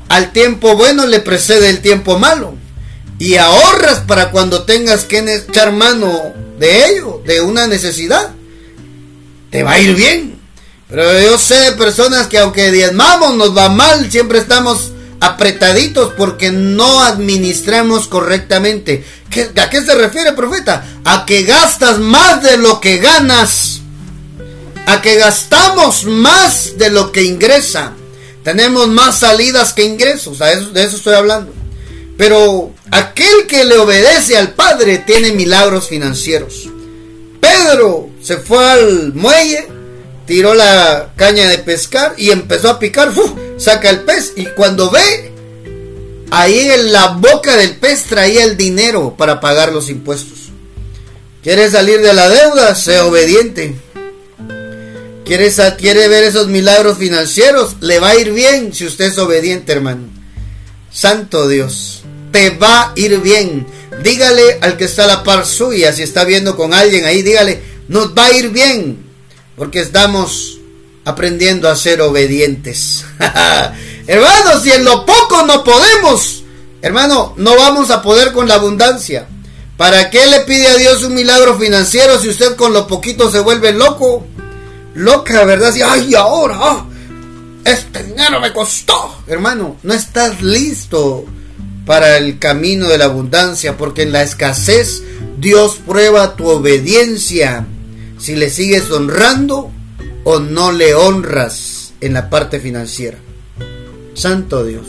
Al 0.09 0.31
tiempo 0.31 0.75
bueno 0.75 1.05
le 1.05 1.19
precede 1.19 1.69
el 1.69 1.81
tiempo 1.81 2.17
malo 2.17 2.55
y 3.19 3.35
ahorras 3.35 3.99
para 4.01 4.31
cuando 4.31 4.63
tengas 4.63 5.05
que 5.05 5.19
echar 5.19 5.71
mano 5.71 6.33
de 6.59 6.89
ello, 6.89 7.21
de 7.25 7.41
una 7.41 7.67
necesidad, 7.67 8.31
te 9.49 9.63
va 9.63 9.73
a 9.73 9.79
ir 9.79 9.95
bien. 9.95 10.39
Pero 10.89 11.19
yo 11.19 11.37
sé 11.37 11.55
de 11.55 11.71
personas 11.73 12.27
que 12.27 12.37
aunque 12.37 12.71
diezmamos 12.71 13.35
nos 13.35 13.55
va 13.55 13.69
mal, 13.69 14.09
siempre 14.09 14.39
estamos 14.39 14.91
apretaditos 15.19 16.13
porque 16.13 16.51
no 16.51 17.01
administramos 17.01 18.07
correctamente. 18.07 19.03
¿A 19.61 19.69
qué 19.69 19.81
se 19.81 19.95
refiere, 19.95 20.33
profeta? 20.33 20.85
A 21.03 21.25
que 21.25 21.43
gastas 21.43 21.99
más 21.99 22.41
de 22.43 22.57
lo 22.57 22.79
que 22.79 22.97
ganas. 22.97 23.81
A 24.85 25.01
que 25.01 25.15
gastamos 25.15 26.05
más 26.05 26.77
de 26.77 26.89
lo 26.89 27.11
que 27.11 27.23
ingresa. 27.23 27.93
Tenemos 28.47 28.87
más 28.87 29.19
salidas 29.19 29.73
que 29.73 29.83
ingresos. 29.83 30.39
de 30.39 30.81
eso 30.81 30.95
estoy 30.95 31.15
hablando. 31.15 31.51
Pero 32.17 32.71
aquel 32.91 33.45
que 33.45 33.65
le 33.65 33.77
obedece 33.77 34.37
al 34.37 34.53
Padre 34.53 34.99
tiene 34.99 35.33
milagros 35.33 35.89
financieros. 35.89 36.69
Pedro 37.41 38.09
se 38.21 38.37
fue 38.37 38.65
al 38.65 39.13
muelle, 39.13 39.67
tiró 40.25 40.53
la 40.53 41.11
caña 41.17 41.49
de 41.49 41.57
pescar 41.57 42.13
y 42.15 42.29
empezó 42.29 42.69
a 42.69 42.79
picar. 42.79 43.11
Saca 43.57 43.89
el 43.89 44.05
pez 44.05 44.31
y 44.37 44.45
cuando 44.45 44.91
ve, 44.91 45.33
ahí 46.31 46.69
en 46.69 46.93
la 46.93 47.07
boca 47.07 47.57
del 47.57 47.75
pez 47.75 48.03
traía 48.03 48.45
el 48.45 48.55
dinero 48.55 49.15
para 49.17 49.41
pagar 49.41 49.73
los 49.73 49.89
impuestos. 49.89 50.37
¿Quiere 51.43 51.69
salir 51.69 51.99
de 51.99 52.13
la 52.13 52.29
deuda? 52.29 52.75
Sea 52.75 53.07
obediente. 53.07 53.75
¿Quiere, 55.27 55.51
¿Quiere 55.77 56.07
ver 56.07 56.23
esos 56.23 56.47
milagros 56.47 56.97
financieros? 56.97 57.75
Le 57.81 57.99
va 57.99 58.11
a 58.11 58.15
ir 58.15 58.31
bien 58.31 58.73
si 58.73 58.85
usted 58.85 59.07
es 59.07 59.17
obediente, 59.17 59.73
hermano. 59.73 60.07
Santo 60.89 61.49
Dios 61.49 62.03
te 62.31 62.51
va 62.51 62.83
a 62.83 62.93
ir 62.95 63.19
bien. 63.19 63.67
Dígale 64.01 64.59
al 64.61 64.77
que 64.77 64.85
está 64.85 65.03
a 65.03 65.07
la 65.07 65.23
par 65.23 65.45
suya, 65.45 65.91
si 65.91 66.01
está 66.01 66.23
viendo 66.23 66.55
con 66.55 66.73
alguien 66.73 67.03
ahí, 67.03 67.23
dígale, 67.23 67.61
nos 67.89 68.15
va 68.17 68.27
a 68.27 68.37
ir 68.37 68.51
bien, 68.51 68.99
porque 69.57 69.81
estamos 69.81 70.59
aprendiendo 71.03 71.67
a 71.67 71.75
ser 71.75 71.99
obedientes. 72.01 73.03
Hermanos, 74.07 74.63
si 74.63 74.71
en 74.71 74.85
lo 74.85 75.05
poco 75.05 75.43
no 75.45 75.61
podemos, 75.61 76.43
hermano, 76.81 77.33
no 77.35 77.57
vamos 77.57 77.89
a 77.91 78.01
poder 78.01 78.31
con 78.31 78.47
la 78.47 78.55
abundancia. 78.55 79.27
¿Para 79.75 80.09
qué 80.09 80.25
le 80.25 80.39
pide 80.41 80.67
a 80.67 80.77
Dios 80.77 81.03
un 81.03 81.15
milagro 81.15 81.57
financiero 81.59 82.17
si 82.17 82.29
usted 82.29 82.55
con 82.55 82.71
lo 82.71 82.87
poquito 82.87 83.29
se 83.29 83.41
vuelve 83.41 83.73
loco? 83.73 84.25
Loca, 84.97 85.45
¿verdad? 85.45 85.71
Si, 85.71 85.81
ay, 85.83 86.15
ahora, 86.15 86.57
ah, 86.59 86.85
este 87.63 88.03
dinero 88.03 88.41
me 88.41 88.51
costó. 88.51 89.21
Hermano, 89.27 89.77
no 89.83 89.93
estás 89.93 90.41
listo 90.41 91.23
para 91.85 92.17
el 92.17 92.39
camino 92.39 92.87
de 92.87 92.97
la 92.97 93.05
abundancia, 93.05 93.77
porque 93.77 94.01
en 94.01 94.11
la 94.11 94.23
escasez 94.23 95.03
Dios 95.37 95.77
prueba 95.85 96.35
tu 96.35 96.47
obediencia, 96.47 97.67
si 98.17 98.35
le 98.35 98.49
sigues 98.49 98.89
honrando 98.89 99.71
o 100.23 100.39
no 100.39 100.71
le 100.71 100.95
honras 100.95 101.93
en 102.01 102.13
la 102.13 102.31
parte 102.31 102.59
financiera. 102.59 103.19
Santo 104.15 104.65
Dios. 104.65 104.87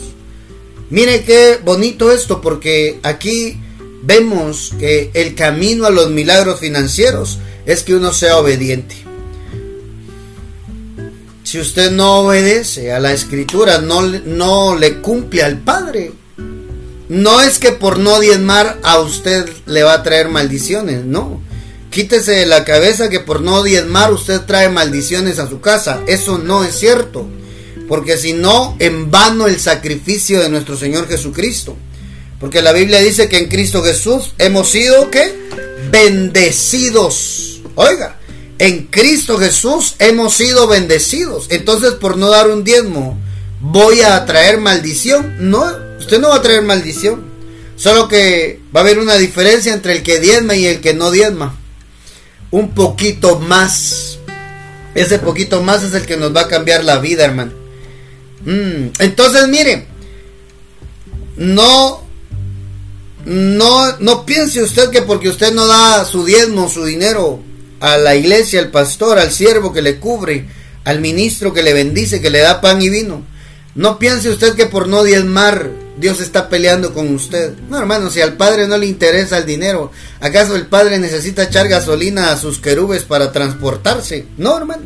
Mire 0.89 1.23
qué 1.23 1.59
bonito 1.63 2.11
esto, 2.11 2.41
porque 2.41 2.99
aquí 3.03 3.61
vemos 4.01 4.73
que 4.79 5.11
el 5.13 5.35
camino 5.35 5.85
a 5.85 5.91
los 5.91 6.09
milagros 6.09 6.61
financieros 6.61 7.37
es 7.67 7.83
que 7.83 7.93
uno 7.93 8.11
sea 8.11 8.37
obediente. 8.37 9.08
Si 11.49 11.59
usted 11.59 11.89
no 11.89 12.19
obedece 12.19 12.91
a 12.91 12.99
la 12.99 13.11
escritura, 13.11 13.79
no, 13.79 14.03
no 14.03 14.75
le 14.75 15.01
cumple 15.01 15.41
al 15.41 15.57
Padre, 15.57 16.11
no 17.07 17.41
es 17.41 17.57
que 17.57 17.71
por 17.71 17.97
no 17.97 18.19
diezmar 18.19 18.77
a 18.83 18.99
usted 18.99 19.49
le 19.65 19.81
va 19.81 19.93
a 19.93 20.03
traer 20.03 20.29
maldiciones, 20.29 21.05
no. 21.05 21.41
Quítese 21.89 22.33
de 22.33 22.45
la 22.45 22.65
cabeza 22.65 23.09
que 23.09 23.19
por 23.19 23.41
no 23.41 23.63
diezmar 23.63 24.13
usted 24.13 24.41
trae 24.41 24.69
maldiciones 24.69 25.39
a 25.39 25.49
su 25.49 25.59
casa. 25.59 26.01
Eso 26.05 26.37
no 26.37 26.63
es 26.63 26.77
cierto. 26.77 27.27
Porque 27.87 28.19
si 28.19 28.33
no, 28.33 28.75
en 28.77 29.09
vano 29.09 29.47
el 29.47 29.59
sacrificio 29.59 30.41
de 30.41 30.49
nuestro 30.49 30.77
Señor 30.77 31.07
Jesucristo. 31.07 31.75
Porque 32.39 32.61
la 32.61 32.73
Biblia 32.73 32.99
dice 32.99 33.27
que 33.27 33.39
en 33.39 33.49
Cristo 33.49 33.81
Jesús 33.81 34.35
hemos 34.37 34.69
sido, 34.69 35.09
¿qué? 35.09 35.35
Bendecidos. 35.89 37.61
Oiga, 37.73 38.18
en 38.59 38.87
Cristo 38.87 39.37
Jesús 39.37 39.95
hemos 39.99 40.35
sido 40.35 40.67
bendecidos. 40.67 41.47
Entonces, 41.49 41.93
por 41.93 42.17
no 42.17 42.29
dar 42.29 42.49
un 42.49 42.65
diezmo, 42.65 43.17
voy 43.61 44.01
a 44.01 44.25
traer 44.25 44.59
maldición. 44.59 45.49
No, 45.49 45.65
Usted 45.99 46.19
no 46.19 46.29
va 46.29 46.35
a 46.35 46.41
traer 46.41 46.61
maldición. 46.61 47.23
Solo 47.75 48.07
que 48.09 48.59
va 48.75 48.81
a 48.81 48.83
haber 48.83 48.99
una 48.99 49.15
diferencia 49.15 49.73
entre 49.73 49.93
el 49.93 50.03
que 50.03 50.19
diezma 50.19 50.55
y 50.55 50.65
el 50.65 50.81
que 50.81 50.93
no 50.93 51.11
diezma. 51.11 51.55
Un 52.51 52.73
poquito 52.73 53.39
más. 53.39 54.19
Ese 54.95 55.19
poquito 55.19 55.61
más 55.61 55.83
es 55.83 55.93
el 55.93 56.05
que 56.05 56.17
nos 56.17 56.35
va 56.35 56.41
a 56.41 56.47
cambiar 56.47 56.83
la 56.83 56.99
vida, 56.99 57.23
hermano. 57.23 57.53
Mm, 58.43 58.89
entonces, 58.99 59.47
mire. 59.47 59.87
No. 61.37 62.03
No, 63.25 63.97
no 63.99 64.25
piense 64.25 64.61
usted 64.61 64.89
que 64.89 65.01
porque 65.01 65.29
usted 65.29 65.53
no 65.53 65.67
da 65.67 66.03
su 66.03 66.25
diezmo, 66.25 66.69
su 66.69 66.83
dinero 66.83 67.43
a 67.79 67.97
la 67.97 68.15
iglesia, 68.15 68.59
al 68.59 68.71
pastor, 68.71 69.19
al 69.19 69.31
siervo 69.31 69.73
que 69.73 69.81
le 69.81 69.97
cubre, 69.97 70.45
al 70.85 70.99
ministro 70.99 71.53
que 71.53 71.63
le 71.63 71.73
bendice, 71.73 72.21
que 72.21 72.29
le 72.29 72.39
da 72.39 72.61
pan 72.61 72.81
y 72.81 72.89
vino. 72.89 73.23
No 73.75 73.99
piense 73.99 74.29
usted 74.29 74.55
que 74.55 74.65
por 74.65 74.87
no 74.87 75.03
diezmar 75.03 75.69
Dios 75.97 76.21
está 76.21 76.49
peleando 76.49 76.93
con 76.93 77.13
usted. 77.13 77.53
No, 77.69 77.77
hermano, 77.77 78.09
si 78.09 78.21
al 78.21 78.33
Padre 78.33 78.67
no 78.67 78.77
le 78.77 78.87
interesa 78.87 79.37
el 79.37 79.45
dinero, 79.45 79.91
¿acaso 80.19 80.55
el 80.55 80.65
Padre 80.67 80.97
necesita 80.97 81.43
echar 81.43 81.67
gasolina 81.67 82.31
a 82.31 82.37
sus 82.37 82.59
querubes 82.59 83.03
para 83.03 83.31
transportarse? 83.31 84.25
No, 84.37 84.57
hermano. 84.57 84.83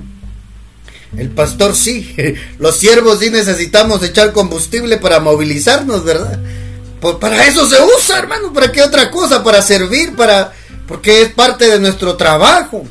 El 1.18 1.30
pastor 1.30 1.76
sí, 1.76 2.16
los 2.60 2.76
siervos 2.78 3.20
sí 3.20 3.30
necesitamos 3.30 4.04
echar 4.04 4.34
combustible 4.34 4.98
para 4.98 5.20
movilizarnos, 5.20 6.04
¿verdad? 6.04 6.40
Pues 7.00 7.16
para 7.18 7.46
eso 7.46 7.68
se 7.68 7.76
usa, 7.82 8.18
hermano, 8.20 8.52
¿para 8.54 8.72
qué 8.72 8.82
otra 8.82 9.12
cosa? 9.12 9.44
Para 9.44 9.62
servir, 9.62 10.16
para 10.16 10.54
porque 10.88 11.22
es 11.22 11.30
parte 11.34 11.68
de 11.68 11.80
nuestro 11.80 12.16
trabajo. 12.16 12.84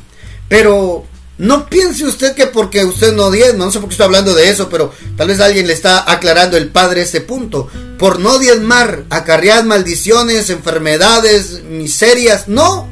Pero 0.47 1.05
no 1.37 1.67
piense 1.67 2.05
usted 2.05 2.35
que 2.35 2.47
porque 2.47 2.85
usted 2.85 3.13
no 3.13 3.31
diezma, 3.31 3.65
no 3.65 3.71
sé 3.71 3.79
por 3.79 3.89
qué 3.89 3.93
estoy 3.93 4.05
hablando 4.05 4.35
de 4.35 4.49
eso, 4.49 4.69
pero 4.69 4.93
tal 5.17 5.27
vez 5.27 5.39
alguien 5.39 5.67
le 5.67 5.73
está 5.73 6.11
aclarando 6.11 6.57
el 6.57 6.69
padre 6.69 7.01
este 7.01 7.21
punto. 7.21 7.67
Por 7.97 8.19
no 8.19 8.37
diezmar, 8.39 9.05
acarrear 9.09 9.65
maldiciones, 9.65 10.49
enfermedades, 10.49 11.63
miserias. 11.63 12.47
No, 12.47 12.87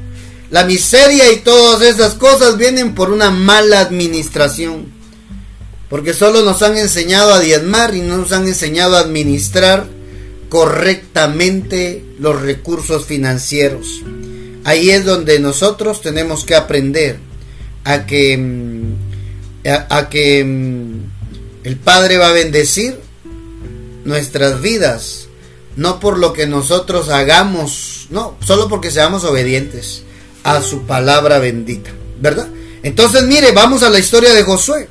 la 0.50 0.66
miseria 0.66 1.32
y 1.32 1.38
todas 1.38 1.82
esas 1.82 2.16
cosas 2.16 2.58
vienen 2.58 2.96
por 2.96 3.12
una 3.12 3.30
mala 3.30 3.80
administración. 3.80 4.92
Porque 5.90 6.14
solo 6.14 6.44
nos 6.44 6.62
han 6.62 6.78
enseñado 6.78 7.34
a 7.34 7.40
diezmar 7.40 7.94
y 7.96 8.02
no 8.02 8.18
nos 8.18 8.32
han 8.32 8.48
enseñado 8.48 8.96
a 8.96 9.02
administrar 9.02 9.88
correctamente 10.50 12.06
los 12.18 12.42
recursos 12.42 13.06
financieros. 13.06 14.02
Ahí 14.64 14.92
es 14.92 15.06
donde 15.06 15.40
nosotros 15.40 16.02
tenemos 16.02 16.46
que 16.46 16.56
aprender 16.56 17.18
a 17.84 18.06
que, 18.06 18.38
mm, 18.38 19.68
a, 19.90 20.10
que 20.10 20.44
mm, 20.44 21.66
el 21.66 21.78
Padre 21.78 22.18
va 22.18 22.30
a 22.30 22.34
bendecir 22.34 23.00
nuestras 24.06 24.62
vidas, 24.62 25.28
no 25.76 26.00
por 26.00 26.20
lo 26.20 26.34
que 26.34 26.48
nosotros 26.48 27.10
hagamos, 27.10 28.08
no, 28.10 28.38
solo 28.46 28.68
porque 28.68 28.92
seamos 28.92 29.24
obedientes 29.24 30.04
a 30.44 30.62
su 30.62 30.84
palabra 30.84 31.40
bendita, 31.40 31.92
¿verdad? 32.20 32.48
Entonces, 32.84 33.24
mire, 33.24 33.52
vamos 33.52 33.84
a 33.84 33.90
la 33.90 34.00
historia 34.00 34.34
de 34.34 34.44
Josué. 34.44 34.88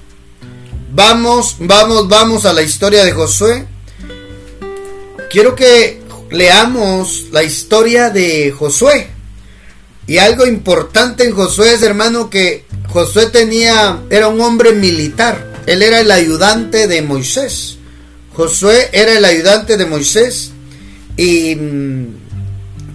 Vamos, 0.92 1.56
vamos, 1.60 2.08
vamos 2.08 2.44
a 2.44 2.52
la 2.52 2.62
historia 2.62 3.04
de 3.04 3.12
Josué. 3.12 3.66
Quiero 5.28 5.54
que 5.54 6.00
leamos 6.30 7.26
la 7.30 7.42
historia 7.42 8.10
de 8.10 8.50
Josué. 8.50 9.08
Y 10.06 10.18
algo 10.18 10.46
importante 10.46 11.24
en 11.24 11.34
Josué 11.34 11.74
es, 11.74 11.82
hermano, 11.82 12.30
que 12.30 12.64
Josué 12.88 13.26
tenía, 13.26 14.00
era 14.10 14.28
un 14.28 14.40
hombre 14.40 14.72
militar. 14.72 15.62
Él 15.66 15.82
era 15.82 16.00
el 16.00 16.10
ayudante 16.10 16.88
de 16.88 17.02
Moisés. 17.02 17.76
Josué 18.34 18.88
era 18.92 19.16
el 19.16 19.24
ayudante 19.24 19.76
de 19.76 19.86
Moisés. 19.86 20.50
Y 21.16 21.54
mm, 21.54 22.06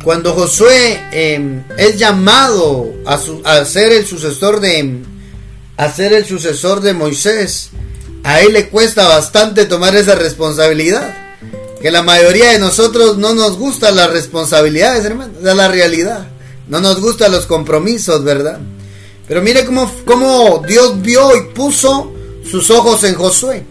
cuando 0.03 0.33
Josué 0.33 1.01
em, 1.11 1.63
es 1.77 1.97
llamado 1.97 2.93
a, 3.05 3.65
ser 3.65 3.91
el 3.91 4.05
sucesor 4.05 4.59
de 4.59 5.01
a 5.77 5.91
ser 5.91 6.13
el 6.13 6.25
sucesor 6.25 6.81
de 6.81 6.93
Moisés, 6.93 7.69
a 8.23 8.41
él 8.41 8.53
le 8.53 8.69
cuesta 8.69 9.07
bastante 9.07 9.65
tomar 9.65 9.95
esa 9.95 10.15
responsabilidad. 10.15 11.15
Que 11.81 11.91
la 11.91 12.01
mayoría 12.01 12.51
de 12.51 12.59
nosotros 12.59 13.17
no 13.17 13.33
nos 13.33 13.57
gustan 13.57 13.95
las 13.95 14.09
responsabilidades, 14.09 15.05
hermano. 15.05 15.33
Es 15.37 15.55
la 15.55 15.67
realidad. 15.67 16.27
No 16.67 16.79
nos 16.79 16.99
gustan 16.99 17.31
los 17.31 17.45
compromisos, 17.45 18.23
¿verdad? 18.23 18.59
Pero 19.27 19.41
mire 19.41 19.65
cómo, 19.65 19.91
cómo 20.05 20.63
Dios 20.67 21.01
vio 21.01 21.35
y 21.35 21.53
puso 21.53 22.11
sus 22.49 22.69
ojos 22.71 23.03
en 23.03 23.15
Josué. 23.15 23.63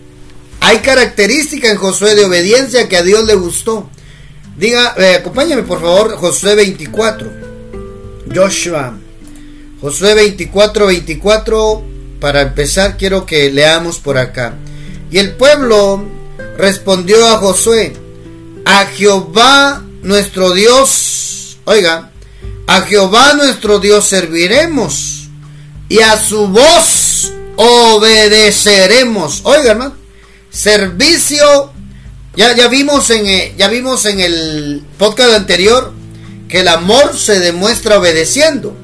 Hay 0.60 0.78
característica 0.78 1.70
en 1.70 1.76
Josué 1.76 2.14
de 2.14 2.24
obediencia 2.24 2.88
que 2.88 2.96
a 2.96 3.02
Dios 3.02 3.24
le 3.26 3.34
gustó. 3.34 3.88
Diga, 4.56 4.94
eh, 4.96 5.16
acompáñame 5.16 5.62
por 5.62 5.80
favor, 5.80 6.16
Josué 6.16 6.54
24. 6.54 7.30
Joshua. 8.32 8.94
Josué 9.80 10.14
24, 10.14 10.86
24. 10.86 11.82
Para 12.20 12.42
empezar, 12.42 12.96
quiero 12.96 13.26
que 13.26 13.50
leamos 13.50 13.98
por 13.98 14.16
acá. 14.16 14.54
Y 15.10 15.18
el 15.18 15.32
pueblo 15.32 16.02
respondió 16.56 17.26
a 17.28 17.38
Josué: 17.38 17.92
A 18.64 18.86
Jehová 18.86 19.84
nuestro 20.02 20.52
Dios. 20.52 21.58
Oiga, 21.66 22.10
a 22.66 22.80
Jehová 22.82 23.34
nuestro 23.34 23.78
Dios 23.78 24.06
serviremos 24.06 25.28
y 25.88 26.00
a 26.00 26.18
su 26.18 26.48
voz 26.48 27.32
obedeceremos. 27.56 29.40
Oiga, 29.44 29.72
hermano, 29.72 29.94
servicio. 30.50 31.72
Ya, 32.36 32.56
ya, 32.56 32.68
vimos 32.68 33.10
en, 33.10 33.26
eh, 33.26 33.54
ya 33.56 33.68
vimos 33.68 34.04
en 34.06 34.18
el 34.20 34.82
podcast 34.98 35.34
anterior 35.34 35.92
que 36.48 36.60
el 36.60 36.68
amor 36.68 37.16
se 37.16 37.38
demuestra 37.38 37.98
obedeciendo. 37.98 38.76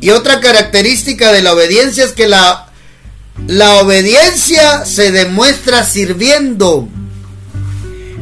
Y 0.00 0.10
otra 0.10 0.40
característica 0.40 1.32
de 1.32 1.40
la 1.40 1.54
obediencia 1.54 2.04
es 2.04 2.12
que 2.12 2.28
la, 2.28 2.70
la 3.46 3.76
obediencia 3.76 4.84
se 4.84 5.12
demuestra 5.12 5.84
sirviendo. 5.84 6.88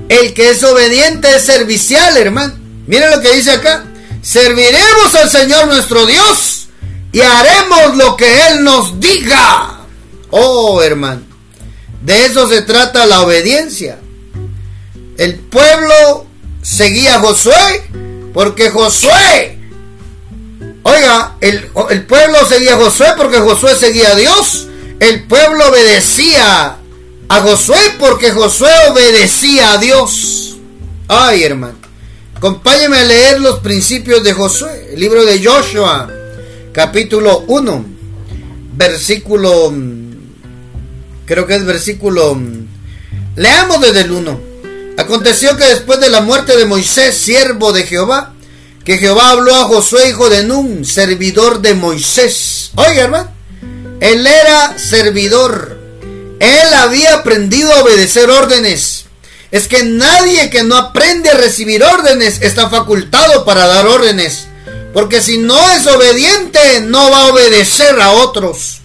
El 0.09 0.33
que 0.35 0.51
es 0.51 0.63
obediente 0.63 1.35
es 1.35 1.43
servicial, 1.43 2.17
hermano. 2.17 2.55
Mira 2.87 3.11
lo 3.17 3.21
que 3.21 3.35
dice 3.35 3.51
acá. 3.51 3.85
Serviremos 4.23 5.15
al 5.17 5.29
Señor 5.29 5.67
nuestro 5.67 6.07
Dios 6.07 6.69
y 7.11 7.21
haremos 7.21 7.97
lo 7.97 8.17
que 8.17 8.49
Él 8.49 8.63
nos 8.63 9.01
diga. 9.01 9.81
Oh, 10.31 10.81
hermano, 10.81 11.23
de 12.03 12.27
eso 12.27 12.49
se 12.49 12.63
trata 12.63 13.05
la 13.05 13.23
obediencia. 13.23 13.99
El 15.19 15.41
pueblo 15.41 16.27
seguía 16.63 17.17
a 17.17 17.21
Josué 17.21 17.83
porque 18.33 18.71
Josué, 18.71 19.59
oiga, 20.85 21.37
el, 21.41 21.69
el 21.91 22.07
pueblo 22.07 22.47
seguía 22.49 22.75
a 22.75 22.79
Josué 22.79 23.09
porque 23.17 23.39
Josué 23.39 23.75
seguía 23.75 24.13
a 24.13 24.15
Dios. 24.15 24.69
El 25.01 25.25
pueblo 25.25 25.69
obedecía 25.69 26.77
a 27.29 27.41
Josué 27.41 27.97
porque 27.99 28.31
Josué 28.31 28.71
obedecía 28.89 29.73
a 29.73 29.79
Dios. 29.79 30.57
Ay, 31.09 31.43
hermano. 31.43 31.82
Acompáñeme 32.43 32.99
a 32.99 33.05
leer 33.05 33.41
los 33.41 33.61
principios 33.61 34.25
de 34.25 34.33
Josué, 34.33 34.89
el 34.95 34.99
libro 34.99 35.25
de 35.25 35.41
Joshua, 35.45 36.11
capítulo 36.73 37.45
1, 37.47 37.85
versículo, 38.75 39.73
creo 41.25 41.47
que 41.47 41.55
es 41.55 41.65
versículo, 41.65 42.37
leamos 43.37 43.81
desde 43.81 44.01
el 44.01 44.11
1. 44.11 44.41
Aconteció 44.99 45.57
que 45.57 45.67
después 45.67 46.01
de 46.01 46.11
la 46.11 46.21
muerte 46.21 46.57
de 46.57 46.67
Moisés, 46.67 47.17
siervo 47.17 47.73
de 47.73 47.85
Jehová, 47.85 48.35
que 48.85 48.99
Jehová 48.99 49.31
habló 49.31 49.55
a 49.55 49.67
Josué, 49.67 50.09
hijo 50.09 50.29
de 50.29 50.43
Nun, 50.43 50.85
servidor 50.85 51.63
de 51.63 51.75
Moisés. 51.75 52.73
Oiga, 52.75 53.03
hermano, 53.03 53.31
él 54.01 54.27
era 54.27 54.77
servidor. 54.81 55.79
Él 56.41 56.75
había 56.75 57.15
aprendido 57.15 57.73
a 57.73 57.85
obedecer 57.85 58.29
órdenes 58.31 59.02
es 59.53 59.69
que 59.69 59.85
nadie 59.85 60.49
que 60.49 60.65
no 60.65 60.77
aprende 60.77 61.29
a 61.29 61.37
recibir 61.37 61.85
órdenes 61.85 62.41
está 62.41 62.71
facultado 62.71 63.45
para 63.45 63.67
dar 63.67 63.87
órdenes. 63.87 64.47
Porque 64.95 65.21
si 65.21 65.39
no 65.39 65.71
es 65.71 65.87
obediente, 65.87 66.81
no 66.81 67.11
va 67.11 67.19
a 67.19 67.27
obedecer 67.29 68.01
a 68.01 68.13
otros. 68.13 68.81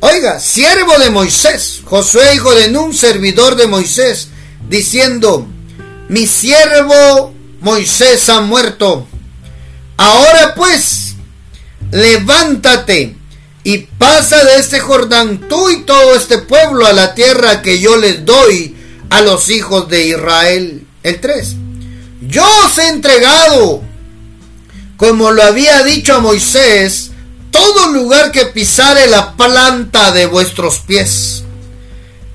Oiga, 0.00 0.38
siervo 0.38 0.98
de 0.98 1.10
Moisés, 1.10 1.80
Josué 1.84 2.34
hijo 2.34 2.54
de 2.54 2.68
Nun, 2.68 2.94
servidor 2.94 3.56
de 3.56 3.66
Moisés, 3.66 4.28
diciendo, 4.68 5.46
mi 6.08 6.26
siervo 6.26 7.34
Moisés 7.60 8.28
ha 8.28 8.40
muerto. 8.40 9.06
Ahora 9.96 10.54
pues, 10.54 11.14
levántate 11.90 13.16
y 13.64 13.78
pasa 13.78 14.44
de 14.44 14.56
este 14.56 14.80
Jordán 14.80 15.48
tú 15.48 15.70
y 15.70 15.82
todo 15.82 16.14
este 16.14 16.38
pueblo 16.38 16.86
a 16.86 16.92
la 16.92 17.14
tierra 17.14 17.62
que 17.62 17.78
yo 17.78 17.96
les 17.96 18.24
doy 18.26 18.76
a 19.10 19.20
los 19.20 19.50
hijos 19.50 19.88
de 19.88 20.06
Israel. 20.06 20.86
El 21.02 21.20
3. 21.20 21.56
Yo 22.22 22.44
os 22.66 22.78
he 22.78 22.88
entregado, 22.88 23.82
como 24.96 25.30
lo 25.30 25.42
había 25.42 25.82
dicho 25.82 26.14
a 26.14 26.20
Moisés, 26.20 27.10
todo 27.50 27.88
lugar 27.88 28.30
que 28.30 28.46
pisare 28.46 29.06
la 29.08 29.36
planta 29.36 30.12
de 30.12 30.26
vuestros 30.26 30.78
pies. 30.80 31.44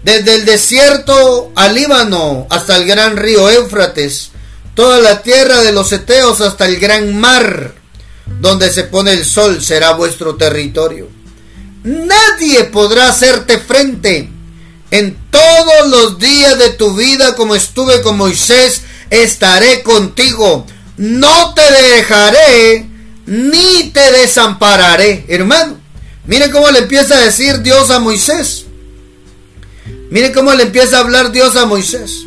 Desde 0.03 0.35
el 0.35 0.45
desierto 0.45 1.51
al 1.55 1.73
Líbano 1.73 2.47
hasta 2.49 2.75
el 2.75 2.85
gran 2.85 3.17
río 3.17 3.49
Éufrates, 3.49 4.31
toda 4.75 4.99
la 4.99 5.21
tierra 5.21 5.61
de 5.61 5.71
los 5.71 5.91
Eteos 5.91 6.41
hasta 6.41 6.65
el 6.65 6.79
gran 6.79 7.15
mar, 7.15 7.73
donde 8.39 8.71
se 8.71 8.83
pone 8.83 9.13
el 9.13 9.25
sol, 9.25 9.63
será 9.63 9.93
vuestro 9.93 10.35
territorio. 10.35 11.07
Nadie 11.83 12.65
podrá 12.65 13.09
hacerte 13.09 13.59
frente 13.59 14.29
en 14.97 15.17
todos 15.29 15.89
los 15.89 16.19
días 16.19 16.57
de 16.57 16.69
tu 16.69 16.95
vida 16.95 17.35
como 17.35 17.53
estuve 17.53 18.01
con 18.01 18.17
Moisés, 18.17 18.81
estaré 19.09 19.83
contigo. 19.83 20.65
No 20.95 21.53
te 21.53 21.69
dejaré 21.69 22.85
ni 23.25 23.89
te 23.89 24.11
desampararé. 24.13 25.25
Hermano, 25.27 25.77
mire 26.25 26.49
cómo 26.49 26.71
le 26.71 26.79
empieza 26.79 27.17
a 27.17 27.25
decir 27.25 27.61
Dios 27.61 27.91
a 27.91 27.99
Moisés. 27.99 28.67
Mire 30.11 30.31
cómo 30.31 30.53
le 30.53 30.63
empieza 30.63 30.97
a 30.97 31.01
hablar 31.01 31.33
Dios 31.33 31.57
a 31.57 31.65
Moisés. 31.65 32.25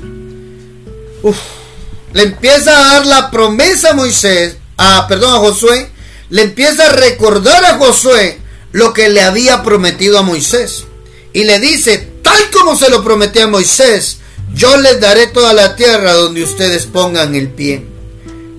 Le 2.13 2.23
empieza 2.23 2.77
a 2.77 2.95
dar 2.95 3.07
la 3.07 3.31
promesa 3.31 3.91
a 3.91 3.95
Moisés, 3.95 4.59
a, 4.77 5.07
perdón, 5.09 5.35
a 5.35 5.39
Josué, 5.39 5.89
le 6.29 6.43
empieza 6.43 6.87
a 6.87 6.93
recordar 6.93 7.65
a 7.65 7.79
Josué 7.79 8.39
lo 8.73 8.93
que 8.93 9.09
le 9.09 9.23
había 9.23 9.63
prometido 9.63 10.19
a 10.19 10.23
Moisés. 10.23 10.85
Y 11.33 11.45
le 11.45 11.61
dice, 11.61 12.18
tal 12.29 12.51
como 12.51 12.77
se 12.77 12.91
lo 12.91 13.03
prometió 13.03 13.45
a 13.45 13.47
Moisés, 13.47 14.19
yo 14.53 14.77
les 14.77 15.01
daré 15.01 15.29
toda 15.29 15.55
la 15.55 15.77
tierra 15.77 16.13
donde 16.13 16.43
ustedes 16.43 16.85
pongan 16.85 17.35
el 17.35 17.49
pie. 17.49 17.87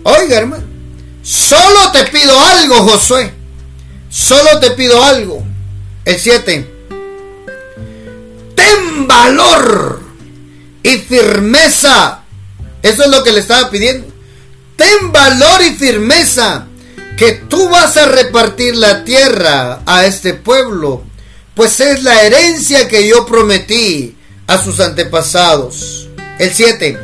Oiga, 0.03 0.39
hermano, 0.39 0.63
solo 1.21 1.91
te 1.91 2.05
pido 2.05 2.39
algo, 2.39 2.75
Josué. 2.77 3.31
Solo 4.09 4.59
te 4.59 4.71
pido 4.71 5.03
algo. 5.03 5.45
El 6.03 6.19
7. 6.19 6.73
Ten 8.55 9.07
valor 9.07 10.01
y 10.81 10.97
firmeza. 10.97 12.23
Eso 12.81 13.03
es 13.03 13.09
lo 13.09 13.23
que 13.23 13.31
le 13.31 13.41
estaba 13.41 13.69
pidiendo. 13.69 14.07
Ten 14.77 15.11
valor 15.11 15.61
y 15.61 15.75
firmeza 15.75 16.65
que 17.17 17.33
tú 17.33 17.69
vas 17.69 17.97
a 17.97 18.07
repartir 18.07 18.75
la 18.75 19.03
tierra 19.03 19.81
a 19.85 20.05
este 20.05 20.33
pueblo, 20.33 21.03
pues 21.59 21.81
es 21.81 22.03
la 22.03 22.21
herencia 22.21 22.87
que 22.87 23.05
yo 23.05 23.25
prometí 23.25 24.15
a 24.47 24.63
sus 24.63 24.79
antepasados. 24.79 26.07
El 26.37 26.53
7. 26.53 26.97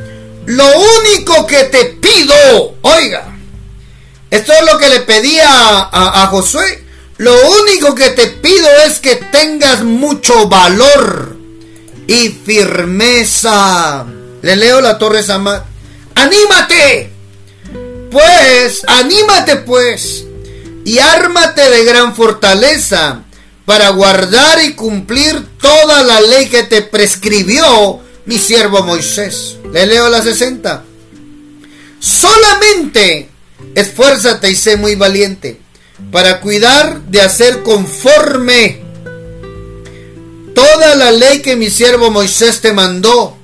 Lo 0.45 0.63
único 0.65 1.45
que 1.45 1.65
te 1.65 1.83
pido, 1.83 2.77
oiga, 2.81 3.35
esto 4.31 4.53
es 4.53 4.71
lo 4.71 4.77
que 4.77 4.87
le 4.87 5.01
pedía 5.01 5.45
a, 5.45 6.25
Josué. 6.27 6.85
Lo 7.17 7.35
único 7.49 7.93
que 7.95 8.11
te 8.11 8.27
pido 8.27 8.65
es 8.87 8.99
que 8.99 9.17
tengas 9.17 9.83
mucho 9.83 10.47
valor 10.47 11.35
y 12.07 12.29
firmeza. 12.29 14.05
Le 14.41 14.55
leo 14.55 14.79
la 14.79 14.97
Torre 14.97 15.21
Samad. 15.21 15.63
¡Anímate! 16.15 17.11
Pues, 18.09 18.83
anímate 18.87 19.57
pues, 19.57 20.23
y 20.85 20.97
ármate 20.99 21.69
de 21.69 21.83
gran 21.83 22.15
fortaleza 22.15 23.24
para 23.65 23.89
guardar 23.89 24.63
y 24.63 24.73
cumplir 24.73 25.57
toda 25.59 26.03
la 26.03 26.21
ley 26.21 26.47
que 26.47 26.63
te 26.63 26.81
prescribió 26.81 27.99
mi 28.25 28.37
siervo 28.37 28.83
Moisés. 28.83 29.57
Le 29.71 29.85
leo 29.87 30.09
la 30.09 30.21
60. 30.21 30.83
Solamente 31.99 33.29
esfuérzate 33.73 34.51
y 34.51 34.55
sé 34.55 34.77
muy 34.77 34.95
valiente 34.95 35.59
para 36.11 36.41
cuidar 36.41 37.01
de 37.03 37.21
hacer 37.21 37.63
conforme 37.63 38.81
toda 40.53 40.95
la 40.95 41.11
ley 41.11 41.41
que 41.41 41.55
mi 41.55 41.69
siervo 41.69 42.11
Moisés 42.11 42.61
te 42.61 42.73
mandó. 42.73 43.37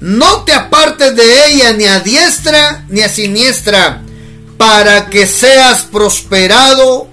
No 0.00 0.44
te 0.44 0.52
apartes 0.52 1.16
de 1.16 1.46
ella 1.46 1.72
ni 1.72 1.84
a 1.84 2.00
diestra 2.00 2.84
ni 2.88 3.00
a 3.00 3.08
siniestra, 3.08 4.02
para 4.56 5.10
que 5.10 5.26
seas 5.26 5.82
prosperado 5.82 7.08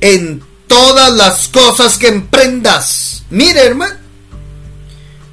en 0.00 0.42
todas 0.72 1.12
las 1.12 1.48
cosas 1.48 1.98
que 1.98 2.08
emprendas. 2.08 3.24
Mire, 3.28 3.60
hermano. 3.60 3.94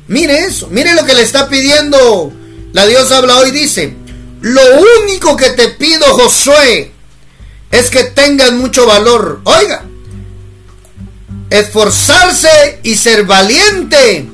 Mire 0.09 0.39
eso. 0.39 0.67
Mire 0.67 0.93
lo 0.95 1.05
que 1.05 1.13
le 1.13 1.21
está 1.21 1.47
pidiendo. 1.47 2.33
La 2.73 2.85
Dios 2.85 3.09
habla 3.13 3.37
hoy. 3.37 3.51
Dice, 3.51 3.95
lo 4.41 4.61
único 5.01 5.37
que 5.37 5.51
te 5.51 5.69
pido, 5.69 6.05
Josué, 6.07 6.91
es 7.71 7.89
que 7.89 8.03
tengas 8.03 8.51
mucho 8.51 8.85
valor. 8.85 9.39
Oiga, 9.45 9.85
esforzarse 11.49 12.81
y 12.83 12.95
ser 12.95 13.23
valiente. 13.23 14.27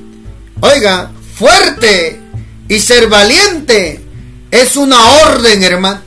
Oiga, 0.59 1.11
fuerte 1.37 2.19
y 2.67 2.79
ser 2.79 3.09
valiente 3.09 4.03
es 4.49 4.75
una 4.75 4.99
orden, 5.27 5.61
hermano. 5.61 6.01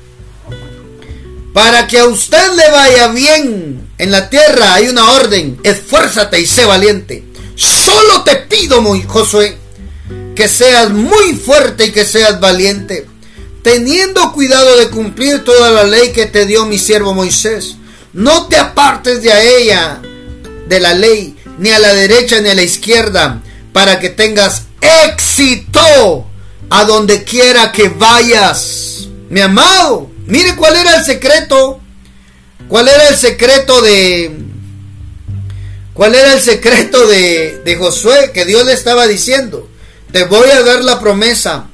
Para 1.54 1.86
que 1.86 2.00
a 2.00 2.06
usted 2.06 2.52
le 2.56 2.68
vaya 2.72 3.08
bien 3.08 3.87
en 3.98 4.12
la 4.12 4.30
tierra 4.30 4.74
hay 4.74 4.88
una 4.88 5.10
orden. 5.12 5.58
Esfuérzate 5.62 6.40
y 6.40 6.46
sé 6.46 6.64
valiente. 6.64 7.24
Solo 7.54 8.22
te 8.22 8.36
pido, 8.36 8.82
Josué, 9.08 9.56
que 10.36 10.46
seas 10.46 10.90
muy 10.90 11.34
fuerte 11.34 11.86
y 11.86 11.90
que 11.90 12.04
seas 12.04 12.38
valiente, 12.38 13.06
teniendo 13.62 14.32
cuidado 14.32 14.76
de 14.76 14.88
cumplir 14.90 15.42
toda 15.42 15.70
la 15.72 15.82
ley 15.82 16.12
que 16.12 16.26
te 16.26 16.46
dio 16.46 16.66
mi 16.66 16.78
siervo 16.78 17.14
Moisés. 17.14 17.74
No 18.12 18.46
te 18.46 18.56
apartes 18.56 19.22
de 19.22 19.62
ella, 19.62 20.00
de 20.68 20.80
la 20.80 20.94
ley, 20.94 21.36
ni 21.58 21.70
a 21.70 21.80
la 21.80 21.92
derecha 21.92 22.40
ni 22.40 22.48
a 22.48 22.54
la 22.54 22.62
izquierda, 22.62 23.42
para 23.72 23.98
que 23.98 24.10
tengas 24.10 24.62
éxito 24.80 26.26
a 26.70 26.84
donde 26.84 27.24
quiera 27.24 27.72
que 27.72 27.88
vayas. 27.88 29.08
Mi 29.30 29.40
amado, 29.40 30.10
mire 30.26 30.54
cuál 30.54 30.76
era 30.76 30.96
el 30.96 31.04
secreto. 31.04 31.80
¿Cuál 32.66 32.88
era 32.88 33.08
el 33.08 33.16
secreto 33.16 33.80
de... 33.80 34.48
¿Cuál 35.94 36.14
era 36.14 36.32
el 36.34 36.40
secreto 36.40 37.06
de, 37.06 37.76
Josué 37.78 38.30
que 38.32 38.44
Dios 38.44 38.64
le 38.64 38.72
estaba 38.72 39.06
diciendo? 39.06 39.68
Te 40.12 40.24
voy 40.24 40.48
a 40.48 40.62
dar 40.62 40.84
la 40.84 41.00
promesa. 41.00 41.66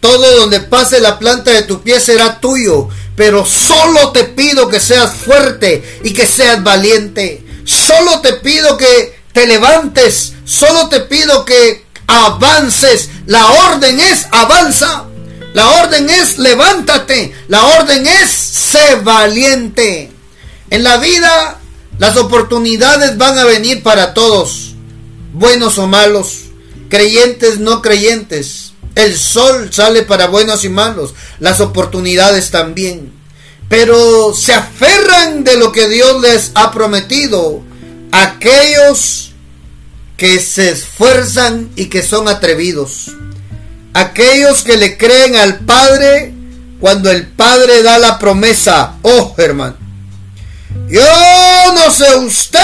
Todo 0.00 0.36
donde 0.36 0.60
pase 0.60 1.00
la 1.00 1.18
planta 1.18 1.50
de 1.50 1.62
tu 1.62 1.82
pie 1.82 1.98
será 1.98 2.40
tuyo. 2.40 2.88
Pero 3.16 3.46
solo 3.46 4.12
te 4.12 4.24
pido 4.24 4.68
que 4.68 4.80
seas 4.80 5.14
fuerte 5.14 6.00
y 6.04 6.12
que 6.12 6.26
seas 6.26 6.62
valiente. 6.62 7.42
Solo 7.64 8.20
te 8.20 8.34
pido 8.34 8.76
que 8.76 9.18
te 9.32 9.46
levantes. 9.46 10.34
Solo 10.44 10.88
te 10.88 11.00
pido 11.00 11.44
que 11.44 11.86
avances. 12.06 13.08
La 13.26 13.46
orden 13.46 13.98
es 13.98 14.26
avanza. 14.30 15.04
La 15.54 15.68
orden 15.82 16.10
es 16.10 16.38
levántate. 16.38 17.32
La 17.48 17.64
orden 17.64 18.06
es 18.06 18.30
sé 18.30 18.96
valiente. 18.96 20.10
En 20.70 20.84
la 20.84 20.98
vida 20.98 21.58
las 21.98 22.16
oportunidades 22.16 23.18
van 23.18 23.38
a 23.38 23.44
venir 23.44 23.82
para 23.82 24.14
todos, 24.14 24.74
buenos 25.34 25.78
o 25.78 25.86
malos, 25.86 26.44
creyentes, 26.88 27.58
no 27.58 27.82
creyentes. 27.82 28.72
El 28.94 29.16
sol 29.18 29.70
sale 29.72 30.02
para 30.02 30.28
buenos 30.28 30.64
y 30.64 30.68
malos, 30.68 31.14
las 31.40 31.60
oportunidades 31.60 32.50
también. 32.50 33.12
Pero 33.68 34.32
se 34.34 34.54
aferran 34.54 35.44
de 35.44 35.56
lo 35.56 35.72
que 35.72 35.88
Dios 35.88 36.20
les 36.22 36.52
ha 36.54 36.70
prometido 36.70 37.62
aquellos 38.12 39.32
que 40.16 40.40
se 40.40 40.70
esfuerzan 40.70 41.70
y 41.76 41.86
que 41.86 42.02
son 42.02 42.28
atrevidos. 42.28 43.12
Aquellos 43.92 44.62
que 44.62 44.76
le 44.76 44.96
creen 44.96 45.36
al 45.36 45.60
Padre 45.60 46.32
cuando 46.80 47.10
el 47.10 47.26
Padre 47.26 47.82
da 47.82 47.98
la 47.98 48.18
promesa. 48.18 48.94
Oh, 49.02 49.34
hermano. 49.36 49.79
Yo 50.88 51.72
no 51.74 51.90
sé 51.90 52.16
usted, 52.16 52.60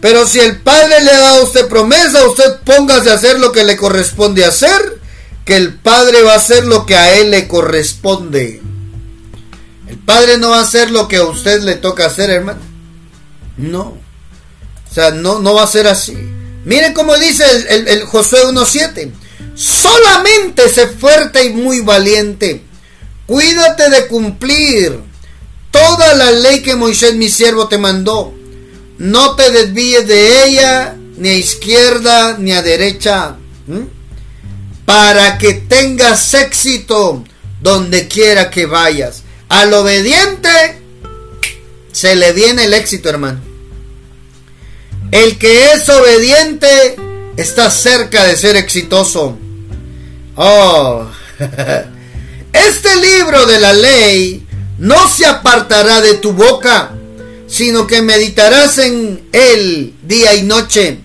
pero 0.00 0.26
si 0.26 0.40
el 0.40 0.60
Padre 0.60 1.00
le 1.00 1.12
da 1.12 1.30
a 1.36 1.42
usted 1.42 1.68
promesa, 1.68 2.26
usted 2.26 2.60
póngase 2.64 3.10
a 3.10 3.14
hacer 3.14 3.38
lo 3.38 3.52
que 3.52 3.64
le 3.64 3.76
corresponde 3.76 4.44
hacer, 4.44 5.00
que 5.44 5.56
el 5.56 5.74
Padre 5.74 6.22
va 6.22 6.32
a 6.34 6.38
hacer 6.38 6.64
lo 6.64 6.86
que 6.86 6.96
a 6.96 7.18
él 7.18 7.30
le 7.30 7.48
corresponde. 7.48 8.62
El 9.88 9.98
Padre 9.98 10.38
no 10.38 10.50
va 10.50 10.60
a 10.60 10.62
hacer 10.62 10.90
lo 10.90 11.06
que 11.06 11.16
a 11.16 11.24
usted 11.24 11.62
le 11.62 11.74
toca 11.74 12.06
hacer, 12.06 12.30
hermano. 12.30 12.60
No. 13.58 13.98
O 14.90 14.94
sea, 14.94 15.10
no, 15.10 15.38
no 15.38 15.54
va 15.54 15.64
a 15.64 15.66
ser 15.66 15.86
así. 15.86 16.16
Miren 16.64 16.94
cómo 16.94 17.16
dice 17.16 17.44
el, 17.68 17.88
el, 17.88 18.04
Josué 18.04 18.40
1.7. 18.46 19.12
Solamente 19.54 20.68
sé 20.68 20.86
fuerte 20.86 21.44
y 21.44 21.50
muy 21.50 21.80
valiente. 21.80 22.62
Cuídate 23.26 23.90
de 23.90 24.06
cumplir 24.06 25.11
toda 25.72 26.14
la 26.14 26.30
ley 26.30 26.62
que 26.62 26.76
Moisés 26.76 27.16
mi 27.16 27.28
siervo 27.28 27.66
te 27.66 27.78
mandó. 27.78 28.32
No 28.98 29.34
te 29.34 29.50
desvíes 29.50 30.06
de 30.06 30.46
ella, 30.46 30.96
ni 31.16 31.30
a 31.30 31.34
izquierda 31.34 32.36
ni 32.38 32.52
a 32.52 32.62
derecha. 32.62 33.36
Para 34.84 35.38
que 35.38 35.54
tengas 35.54 36.34
éxito 36.34 37.24
donde 37.60 38.06
quiera 38.06 38.50
que 38.50 38.66
vayas. 38.66 39.24
Al 39.48 39.74
obediente 39.74 40.48
se 41.90 42.14
le 42.14 42.32
viene 42.32 42.64
el 42.64 42.74
éxito, 42.74 43.08
hermano. 43.08 43.40
El 45.10 45.38
que 45.38 45.72
es 45.72 45.88
obediente 45.88 46.96
está 47.36 47.70
cerca 47.70 48.24
de 48.24 48.36
ser 48.36 48.56
exitoso. 48.56 49.38
Oh, 50.36 51.06
este 52.52 52.96
libro 52.96 53.46
de 53.46 53.60
la 53.60 53.72
ley 53.74 54.41
no 54.82 55.06
se 55.06 55.24
apartará 55.24 56.00
de 56.00 56.14
tu 56.14 56.32
boca, 56.32 56.90
sino 57.46 57.86
que 57.86 58.02
meditarás 58.02 58.78
en 58.78 59.28
él 59.30 59.94
día 60.02 60.34
y 60.34 60.42
noche, 60.42 60.98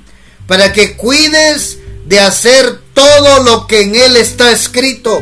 para 0.48 0.74
que 0.74 0.98
cuides 0.98 1.78
de 2.08 2.20
hacer 2.20 2.80
todo 2.96 3.44
lo 3.44 3.68
que 3.68 3.82
en 3.82 3.94
él 3.94 4.18
está 4.18 4.52
escrito, 4.52 5.22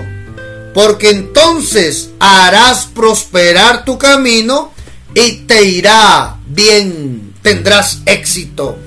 porque 0.73 1.09
entonces 1.09 2.11
harás 2.21 2.85
prosperar 2.85 3.83
tu 3.83 3.97
camino 3.97 4.71
y 5.13 5.39
te 5.47 5.65
irá 5.65 6.37
bien 6.47 7.33
tendrás 7.41 7.99
éxito. 8.05 8.77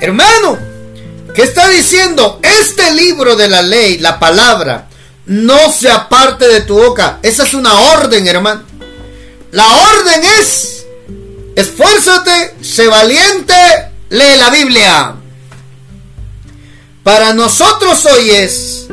Hermano, 0.00 0.58
¿qué 1.34 1.42
está 1.42 1.68
diciendo? 1.68 2.40
Este 2.42 2.94
libro 2.94 3.36
de 3.36 3.48
la 3.48 3.60
ley, 3.60 3.98
la 3.98 4.18
palabra, 4.18 4.88
no 5.26 5.70
se 5.70 5.90
aparte 5.90 6.48
de 6.48 6.62
tu 6.62 6.78
boca. 6.78 7.18
Esa 7.22 7.42
es 7.42 7.52
una 7.52 7.74
orden, 7.92 8.26
hermano. 8.26 8.77
La 9.50 9.66
orden 9.66 10.22
es, 10.40 10.84
esfuérzate, 11.56 12.56
sé 12.60 12.86
valiente, 12.86 13.54
lee 14.10 14.36
la 14.36 14.50
Biblia. 14.50 15.14
Para 17.02 17.32
nosotros 17.32 18.04
hoy 18.04 18.30
es, 18.30 18.88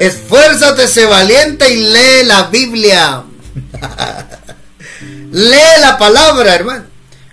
esfuérzate, 0.00 0.88
sé 0.88 1.06
valiente 1.06 1.72
y 1.72 1.76
lee 1.76 2.24
la 2.24 2.44
Biblia. 2.44 3.22
lee 5.30 5.80
la 5.80 5.96
palabra, 5.98 6.54
hermano. 6.54 6.84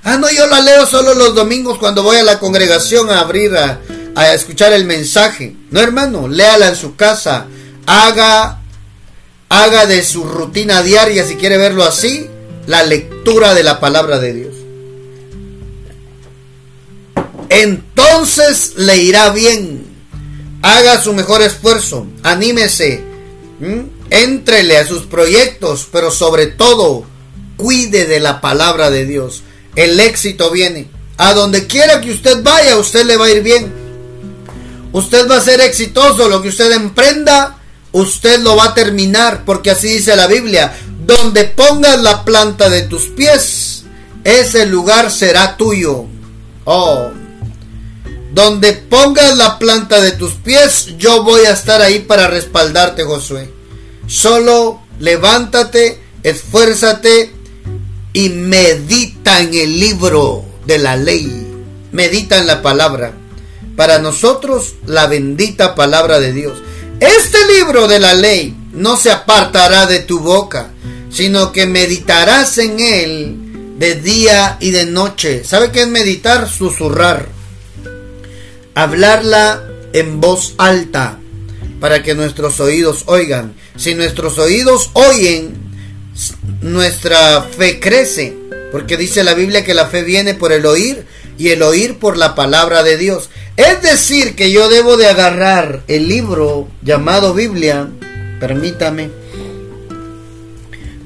Ah, 0.04 0.18
no, 0.18 0.30
yo 0.30 0.46
la 0.46 0.60
leo 0.60 0.86
solo 0.86 1.16
los 1.16 1.34
domingos 1.34 1.80
cuando 1.80 2.04
voy 2.04 2.18
a 2.18 2.24
la 2.24 2.38
congregación 2.38 3.10
a 3.10 3.22
abrir, 3.22 3.56
a, 3.58 3.80
a 4.16 4.34
escuchar 4.34 4.74
el 4.74 4.86
mensaje. 4.86 5.56
No, 5.72 5.80
hermano, 5.80 6.28
léala 6.28 6.68
en 6.68 6.76
su 6.76 6.96
casa. 6.96 7.48
Haga, 7.88 8.60
haga 9.50 9.86
de 9.88 10.04
su 10.04 10.24
rutina 10.26 10.84
diaria, 10.84 11.26
si 11.26 11.36
quiere 11.36 11.58
verlo 11.58 11.84
así, 11.84 12.30
la 12.68 12.84
lectura 12.84 13.54
de 13.54 13.64
la 13.64 13.80
palabra 13.80 14.20
de 14.20 14.34
Dios. 14.34 14.54
Entonces 17.50 18.74
le 18.78 18.98
irá 18.98 19.30
bien. 19.30 19.86
Haga 20.62 21.02
su 21.02 21.14
mejor 21.14 21.42
esfuerzo. 21.42 22.08
Anímese. 22.24 23.04
Éntrele 24.10 24.78
a 24.78 24.88
sus 24.88 25.04
proyectos, 25.04 25.88
pero 25.92 26.10
sobre 26.12 26.48
todo, 26.48 27.06
cuide 27.58 28.06
de 28.06 28.20
la 28.20 28.42
palabra 28.42 28.90
de 28.90 29.06
Dios. 29.06 29.44
El 29.76 30.00
éxito 30.00 30.52
viene. 30.52 30.88
A 31.18 31.34
donde 31.34 31.68
quiera 31.68 32.02
que 32.02 32.12
usted 32.12 32.42
vaya, 32.44 32.78
usted 32.78 33.06
le 33.06 33.18
va 33.18 33.26
a 33.26 33.32
ir 33.32 33.44
bien. 33.44 33.72
Usted 34.92 35.30
va 35.30 35.38
a 35.38 35.42
ser 35.42 35.62
exitoso. 35.62 36.30
Lo 36.30 36.42
que 36.42 36.50
usted 36.50 36.72
emprenda, 36.72 37.60
usted 37.92 38.40
lo 38.40 38.56
va 38.56 38.66
a 38.66 38.74
terminar. 38.74 39.44
Porque 39.46 39.72
así 39.72 39.90
dice 39.90 40.16
la 40.16 40.28
Biblia. 40.28 40.74
Donde 41.06 41.46
pongas 41.46 42.02
la 42.02 42.24
planta 42.24 42.70
de 42.70 42.84
tus 42.84 43.08
pies, 43.08 43.84
ese 44.24 44.66
lugar 44.66 45.12
será 45.12 45.58
tuyo. 45.58 46.06
Oh. 46.66 47.10
Donde 48.34 48.74
pongas 48.74 49.38
la 49.38 49.60
planta 49.60 50.02
de 50.02 50.12
tus 50.12 50.34
pies, 50.34 50.96
yo 50.98 51.24
voy 51.24 51.46
a 51.46 51.52
estar 51.52 51.82
ahí 51.82 52.00
para 52.00 52.28
respaldarte, 52.28 53.04
Josué. 53.04 53.52
Solo 54.08 54.82
levántate, 55.00 56.02
esfuérzate 56.24 57.32
y 58.14 58.30
medita 58.30 59.42
en 59.42 59.54
el 59.54 59.80
libro 59.80 60.46
de 60.66 60.78
la 60.78 60.96
ley. 60.96 61.48
Medita 61.92 62.38
en 62.38 62.48
la 62.48 62.62
palabra. 62.62 63.14
Para 63.76 64.00
nosotros, 64.00 64.76
la 64.86 65.08
bendita 65.08 65.76
palabra 65.76 66.20
de 66.20 66.32
Dios. 66.32 66.60
Este 67.00 67.38
libro 67.58 67.88
de 67.88 68.00
la 68.00 68.14
ley 68.14 68.56
no 68.72 68.98
se 68.98 69.12
apartará 69.12 69.86
de 69.86 70.00
tu 70.00 70.20
boca, 70.20 70.72
sino 71.14 71.52
que 71.52 71.68
meditarás 71.68 72.58
en 72.58 72.80
él 72.80 73.36
de 73.78 73.96
día 73.96 74.58
y 74.60 74.72
de 74.72 74.88
noche. 74.88 75.44
¿Sabe 75.44 75.72
qué 75.72 75.84
es 75.84 75.88
meditar? 75.88 76.50
Susurrar. 76.50 77.28
Hablarla 78.74 79.64
en 79.94 80.20
voz 80.20 80.56
alta 80.58 81.20
para 81.80 82.02
que 82.02 82.16
nuestros 82.16 82.60
oídos 82.60 83.04
oigan. 83.06 83.54
Si 83.78 83.94
nuestros 83.94 84.40
oídos 84.40 84.90
oyen, 84.94 85.54
nuestra 86.62 87.44
fe 87.44 87.80
crece. 87.80 88.36
Porque 88.72 88.98
dice 88.98 89.24
la 89.24 89.36
Biblia 89.36 89.64
que 89.64 89.76
la 89.76 89.86
fe 89.86 90.02
viene 90.02 90.34
por 90.34 90.52
el 90.52 90.66
oír 90.66 91.06
y 91.38 91.50
el 91.50 91.62
oír 91.62 92.00
por 92.00 92.18
la 92.18 92.34
palabra 92.34 92.82
de 92.82 92.98
Dios. 92.98 93.30
Es 93.56 93.84
decir, 93.84 94.36
que 94.36 94.52
yo 94.52 94.68
debo 94.68 94.98
de 94.98 95.06
agarrar 95.06 95.84
el 95.88 96.08
libro 96.08 96.68
llamado 96.82 97.36
Biblia. 97.36 97.88
Permítame 98.40 99.23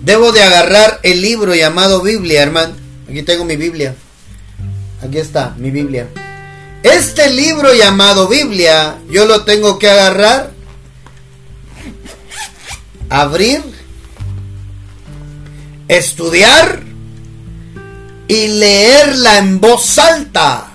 Debo 0.08 0.32
de 0.32 0.42
agarrar 0.42 1.02
el 1.04 1.22
libro 1.22 1.54
llamado 1.54 2.02
Biblia, 2.02 2.42
hermano. 2.42 2.74
Aquí 3.10 3.24
tengo 3.24 3.44
mi 3.44 3.58
Biblia. 3.58 3.94
Aquí 5.04 5.18
está, 5.18 5.54
mi 5.58 5.70
Biblia. 5.70 6.08
Este 6.82 7.30
libro 7.30 7.74
llamado 7.74 8.30
Biblia, 8.30 9.00
yo 9.10 9.26
lo 9.26 9.44
tengo 9.44 9.78
que 9.78 9.90
agarrar, 9.90 10.54
abrir, 13.10 13.62
estudiar 15.90 16.84
y 18.30 18.48
leerla 18.48 19.40
en 19.40 19.60
voz 19.60 20.00
alta 20.00 20.72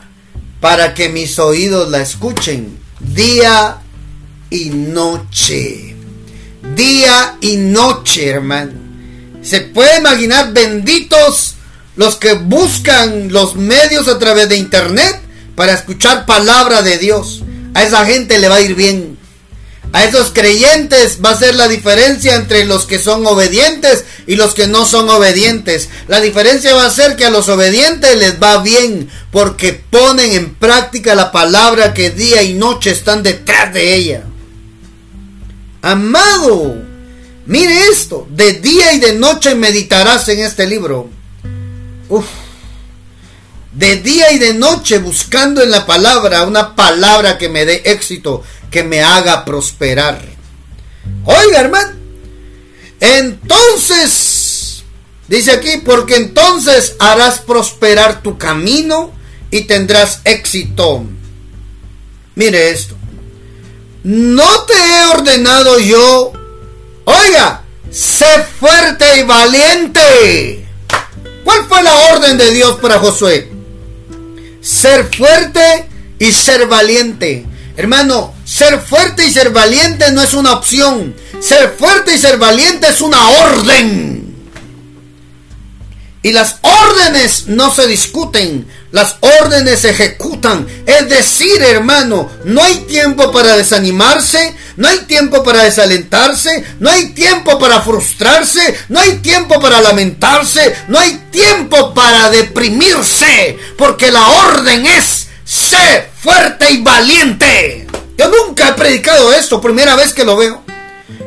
para 0.61 0.93
que 0.93 1.09
mis 1.09 1.39
oídos 1.39 1.91
la 1.91 2.03
escuchen 2.03 2.79
día 3.01 3.79
y 4.51 4.69
noche. 4.69 5.97
Día 6.77 7.39
y 7.41 7.57
noche, 7.57 8.29
hermano. 8.29 8.92
Se 9.43 9.61
puede 9.61 9.99
imaginar 9.99 10.53
benditos 10.53 11.55
los 11.97 12.17
que 12.17 12.35
buscan 12.35 13.33
los 13.33 13.57
medios 13.57 14.09
a 14.09 14.19
través 14.19 14.49
de 14.49 14.57
internet 14.57 15.21
para 15.55 15.75
escuchar 15.75 16.27
palabra 16.27 16.83
de 16.83 16.99
Dios. 16.99 17.43
A 17.75 17.83
esa 17.83 18.07
gente 18.07 18.39
le 18.39 18.49
va 18.49 18.57
a 18.57 18.61
ir 18.61 18.75
bien. 18.75 19.19
A 19.93 20.05
esos 20.05 20.31
creyentes 20.33 21.19
va 21.23 21.31
a 21.31 21.39
ser 21.39 21.55
la 21.55 21.69
diferencia 21.69 22.35
entre 22.35 22.65
los 22.65 22.87
que 22.87 22.99
son 22.99 23.27
obedientes 23.27 24.05
y 24.27 24.37
los 24.37 24.55
que 24.55 24.67
no 24.67 24.87
son 24.87 25.11
obedientes. 25.11 25.91
La 26.09 26.21
diferencia 26.21 26.75
va 26.75 26.87
a 26.87 26.91
ser 26.91 27.15
que 27.15 27.27
a 27.27 27.31
los 27.31 27.51
obedientes 27.51 28.17
les 28.17 28.43
va 28.43 28.63
bien 28.63 29.11
porque 29.31 29.75
ponen 29.91 30.33
en 30.33 30.55
práctica 30.55 31.15
la 31.15 31.31
palabra 31.31 31.93
que 31.93 32.11
día 32.11 32.43
y 32.43 32.55
noche 32.55 32.91
están 32.91 33.23
detrás 33.23 33.75
de 33.75 33.95
ella. 33.95 34.23
Amado, 35.83 36.92
Mire 37.47 37.89
esto, 37.89 38.27
de 38.31 38.55
día 38.55 38.93
y 38.93 39.01
de 39.01 39.15
noche 39.15 39.55
meditarás 39.55 40.29
en 40.29 40.41
este 40.41 40.67
libro. 40.67 41.09
Uf. 42.09 42.27
De 43.73 43.97
día 43.97 44.33
y 44.33 44.39
de 44.39 44.55
noche 44.55 44.99
buscando 44.99 45.63
en 45.63 45.71
la 45.71 45.87
palabra 45.87 46.45
una 46.45 46.77
palabra 46.77 47.39
que 47.39 47.49
me 47.49 47.65
dé 47.65 47.83
éxito, 47.87 48.43
que 48.71 48.85
me 48.85 49.03
haga 49.03 49.45
prosperar. 49.45 50.21
Oiga, 51.25 51.61
hermano. 51.61 51.93
Entonces, 53.01 54.85
dice 55.27 55.53
aquí, 55.53 55.83
porque 55.85 56.17
entonces 56.17 56.95
harás 57.01 57.41
prosperar 57.41 58.23
tu 58.23 58.39
camino 58.39 59.13
y 59.51 59.63
tendrás 59.63 60.21
éxito. 60.25 61.05
Mire 62.37 62.71
esto. 62.71 62.95
No 64.05 64.63
te 64.65 64.75
he 64.75 65.05
ordenado 65.07 65.79
yo 65.79 66.33
Oiga, 67.05 67.63
sé 67.91 68.45
fuerte 68.59 69.19
y 69.19 69.23
valiente. 69.25 70.67
¿Cuál 71.45 71.67
fue 71.69 71.83
la 71.83 72.15
orden 72.15 72.39
de 72.39 72.51
Dios 72.53 72.79
para 72.81 72.99
Josué? 72.99 73.51
Ser 74.61 75.11
fuerte 75.15 75.89
y 76.19 76.31
ser 76.31 76.67
valiente. 76.67 77.45
Hermano, 77.77 78.35
ser 78.45 78.81
fuerte 78.81 79.27
y 79.27 79.33
ser 79.33 79.51
valiente 79.51 80.13
no 80.13 80.23
es 80.23 80.35
una 80.35 80.53
opción. 80.53 81.15
Ser 81.41 81.75
fuerte 81.79 82.15
y 82.15 82.19
ser 82.19 82.39
valiente 82.39 82.87
es 82.89 83.01
una 83.01 83.19
orden. 83.29 84.23
Y 86.25 86.31
las 86.31 86.59
órdenes 86.63 87.49
no 87.49 87.75
se 87.75 87.89
discuten, 87.89 88.69
las 88.93 89.17
órdenes 89.41 89.81
se 89.81 89.91
ejecutan. 89.91 90.69
Es 90.87 91.09
decir, 91.09 91.61
hermano, 91.61 92.31
no 92.45 92.63
hay 92.63 92.77
tiempo 92.83 93.33
para 93.33 93.57
desanimarse, 93.57 94.55
no 94.77 94.89
hay 94.89 94.99
tiempo 95.01 95.43
para 95.43 95.65
desalentarse, 95.65 96.65
no 96.81 96.91
hay 96.91 97.11
tiempo 97.11 97.59
para 97.59 97.81
frustrarse, 97.83 98.75
no 98.89 99.01
hay 99.01 99.19
tiempo 99.19 99.61
para 99.61 99.81
lamentarse, 99.81 100.75
no 100.89 100.99
hay 100.99 101.29
tiempo 101.31 101.95
para 101.95 102.31
deprimirse, 102.31 103.59
porque 103.77 104.11
la 104.11 104.27
orden 104.27 104.87
es 104.87 105.29
ser 105.45 106.11
fuerte 106.21 106.71
y 106.71 106.83
valiente. 106.83 107.87
Yo 108.17 108.29
nunca 108.29 108.69
he 108.69 108.73
predicado 108.75 109.33
esto, 109.33 109.61
primera 109.61 109.97
vez 109.97 110.13
que 110.13 110.25
lo 110.25 110.37
veo. 110.37 110.63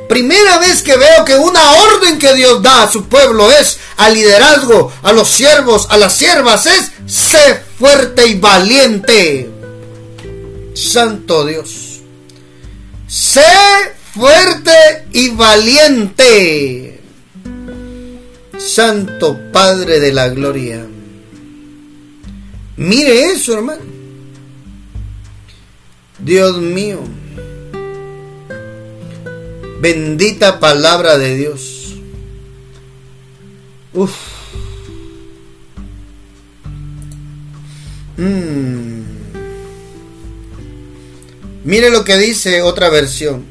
Primera 0.07 0.59
vez 0.59 0.83
que 0.83 0.95
veo 0.95 1.25
que 1.25 1.35
una 1.35 1.71
orden 1.71 2.19
que 2.19 2.33
Dios 2.35 2.61
da 2.61 2.83
a 2.83 2.91
su 2.91 3.05
pueblo 3.05 3.51
es 3.51 3.79
al 3.97 4.13
liderazgo, 4.13 4.91
a 5.01 5.11
los 5.11 5.27
siervos, 5.29 5.87
a 5.89 5.97
las 5.97 6.13
siervas, 6.13 6.65
es 6.67 6.91
sé 7.07 7.63
fuerte 7.77 8.27
y 8.27 8.35
valiente. 8.35 9.49
Santo 10.75 11.45
Dios. 11.45 11.94
Sé 13.07 13.41
fuerte 14.13 14.71
y 15.13 15.29
valiente. 15.29 17.01
Santo 18.57 19.39
Padre 19.51 19.99
de 19.99 20.11
la 20.11 20.29
Gloria. 20.29 20.85
Mire 22.77 23.31
eso, 23.31 23.53
hermano. 23.53 23.81
Dios 26.19 26.57
mío. 26.57 26.99
Bendita 29.79 30.59
palabra 30.59 31.17
de 31.17 31.35
Dios. 31.35 31.95
Uf. 33.93 34.13
Mm. 38.17 39.14
Mire 41.65 41.89
lo 41.89 42.03
que 42.03 42.15
dice 42.17 42.61
otra 42.61 42.89
versión. 42.89 43.43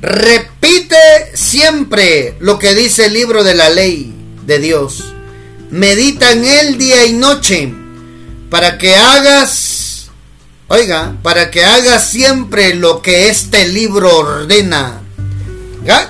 Repite 0.00 0.96
siempre 1.34 2.34
lo 2.40 2.58
que 2.58 2.74
dice 2.74 3.06
el 3.06 3.12
libro 3.12 3.44
de 3.44 3.54
la 3.54 3.68
ley 3.68 4.14
de 4.46 4.58
Dios. 4.58 5.12
Medita 5.70 6.32
en 6.32 6.46
él 6.46 6.78
día 6.78 7.04
y 7.04 7.12
noche 7.12 7.74
para 8.48 8.78
que 8.78 8.96
hagas, 8.96 10.08
oiga, 10.68 11.18
para 11.22 11.50
que 11.50 11.62
hagas 11.62 12.08
siempre 12.10 12.74
lo 12.74 13.02
que 13.02 13.28
este 13.28 13.68
libro 13.68 14.16
ordena. 14.16 15.02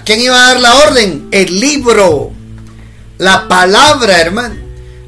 ¿Quién 0.04 0.20
iba 0.20 0.36
a 0.36 0.48
dar 0.50 0.60
la 0.60 0.74
orden? 0.76 1.26
El 1.32 1.58
libro, 1.58 2.30
la 3.18 3.48
palabra, 3.48 4.20
hermano. 4.20 4.54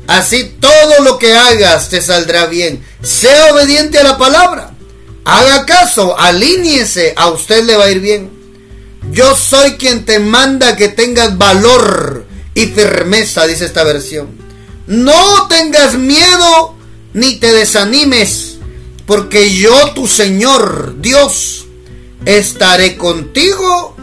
Así 0.08 0.56
todo 0.58 1.04
lo 1.04 1.16
que 1.16 1.32
hagas 1.32 1.90
te 1.90 2.02
saldrá 2.02 2.46
bien. 2.46 2.84
Sea 3.02 3.52
obediente 3.52 3.98
a 3.98 4.02
la 4.02 4.18
palabra. 4.18 4.69
Haga 5.30 5.64
caso, 5.64 6.18
alíñese, 6.18 7.14
a 7.16 7.28
usted 7.28 7.62
le 7.62 7.76
va 7.76 7.84
a 7.84 7.90
ir 7.92 8.00
bien. 8.00 8.30
Yo 9.12 9.36
soy 9.36 9.74
quien 9.74 10.04
te 10.04 10.18
manda 10.18 10.74
que 10.74 10.88
tengas 10.88 11.38
valor 11.38 12.26
y 12.52 12.66
firmeza, 12.66 13.46
dice 13.46 13.66
esta 13.66 13.84
versión. 13.84 14.26
No 14.88 15.46
tengas 15.46 15.94
miedo 15.94 16.74
ni 17.14 17.36
te 17.36 17.52
desanimes, 17.52 18.56
porque 19.06 19.54
yo, 19.54 19.92
tu 19.94 20.08
Señor, 20.08 21.00
Dios, 21.00 21.66
estaré 22.24 22.96
contigo 22.96 23.94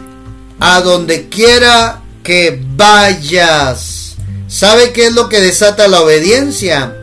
a 0.60 0.80
donde 0.80 1.28
quiera 1.28 2.04
que 2.22 2.58
vayas. 2.74 4.16
¿Sabe 4.48 4.92
qué 4.92 5.08
es 5.08 5.12
lo 5.12 5.28
que 5.28 5.40
desata 5.40 5.88
la 5.88 6.00
obediencia? 6.00 6.96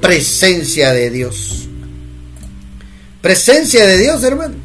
Presencia 0.00 0.92
de 0.92 1.10
Dios. 1.10 1.61
Presencia 3.22 3.86
de 3.86 3.98
Dios, 3.98 4.22
hermano. 4.24 4.56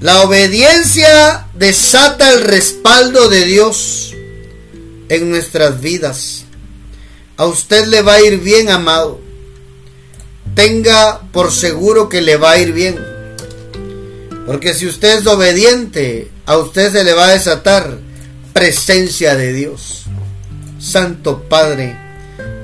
La 0.00 0.22
obediencia 0.22 1.48
desata 1.54 2.32
el 2.32 2.42
respaldo 2.42 3.28
de 3.28 3.44
Dios 3.44 4.14
en 5.08 5.28
nuestras 5.28 5.80
vidas. 5.80 6.44
A 7.36 7.46
usted 7.46 7.86
le 7.86 8.02
va 8.02 8.14
a 8.14 8.22
ir 8.22 8.38
bien, 8.38 8.70
amado. 8.70 9.20
Tenga 10.54 11.20
por 11.32 11.50
seguro 11.50 12.08
que 12.08 12.22
le 12.22 12.36
va 12.36 12.52
a 12.52 12.58
ir 12.58 12.72
bien. 12.72 12.96
Porque 14.46 14.72
si 14.72 14.86
usted 14.86 15.18
es 15.18 15.26
obediente, 15.26 16.30
a 16.46 16.56
usted 16.58 16.92
se 16.92 17.02
le 17.02 17.12
va 17.12 17.26
a 17.26 17.32
desatar 17.32 17.98
presencia 18.52 19.34
de 19.34 19.52
Dios. 19.52 20.04
Santo 20.78 21.42
Padre, 21.48 21.98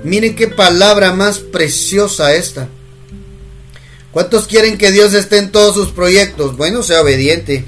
miren 0.04 0.36
qué 0.36 0.46
palabra 0.46 1.12
más 1.14 1.38
preciosa 1.38 2.32
esta. 2.34 2.68
¿Cuántos 4.12 4.46
quieren 4.48 4.76
que 4.76 4.90
Dios 4.90 5.14
esté 5.14 5.38
en 5.38 5.52
todos 5.52 5.74
sus 5.74 5.90
proyectos? 5.92 6.56
Bueno, 6.56 6.82
sea 6.82 7.02
obediente. 7.02 7.64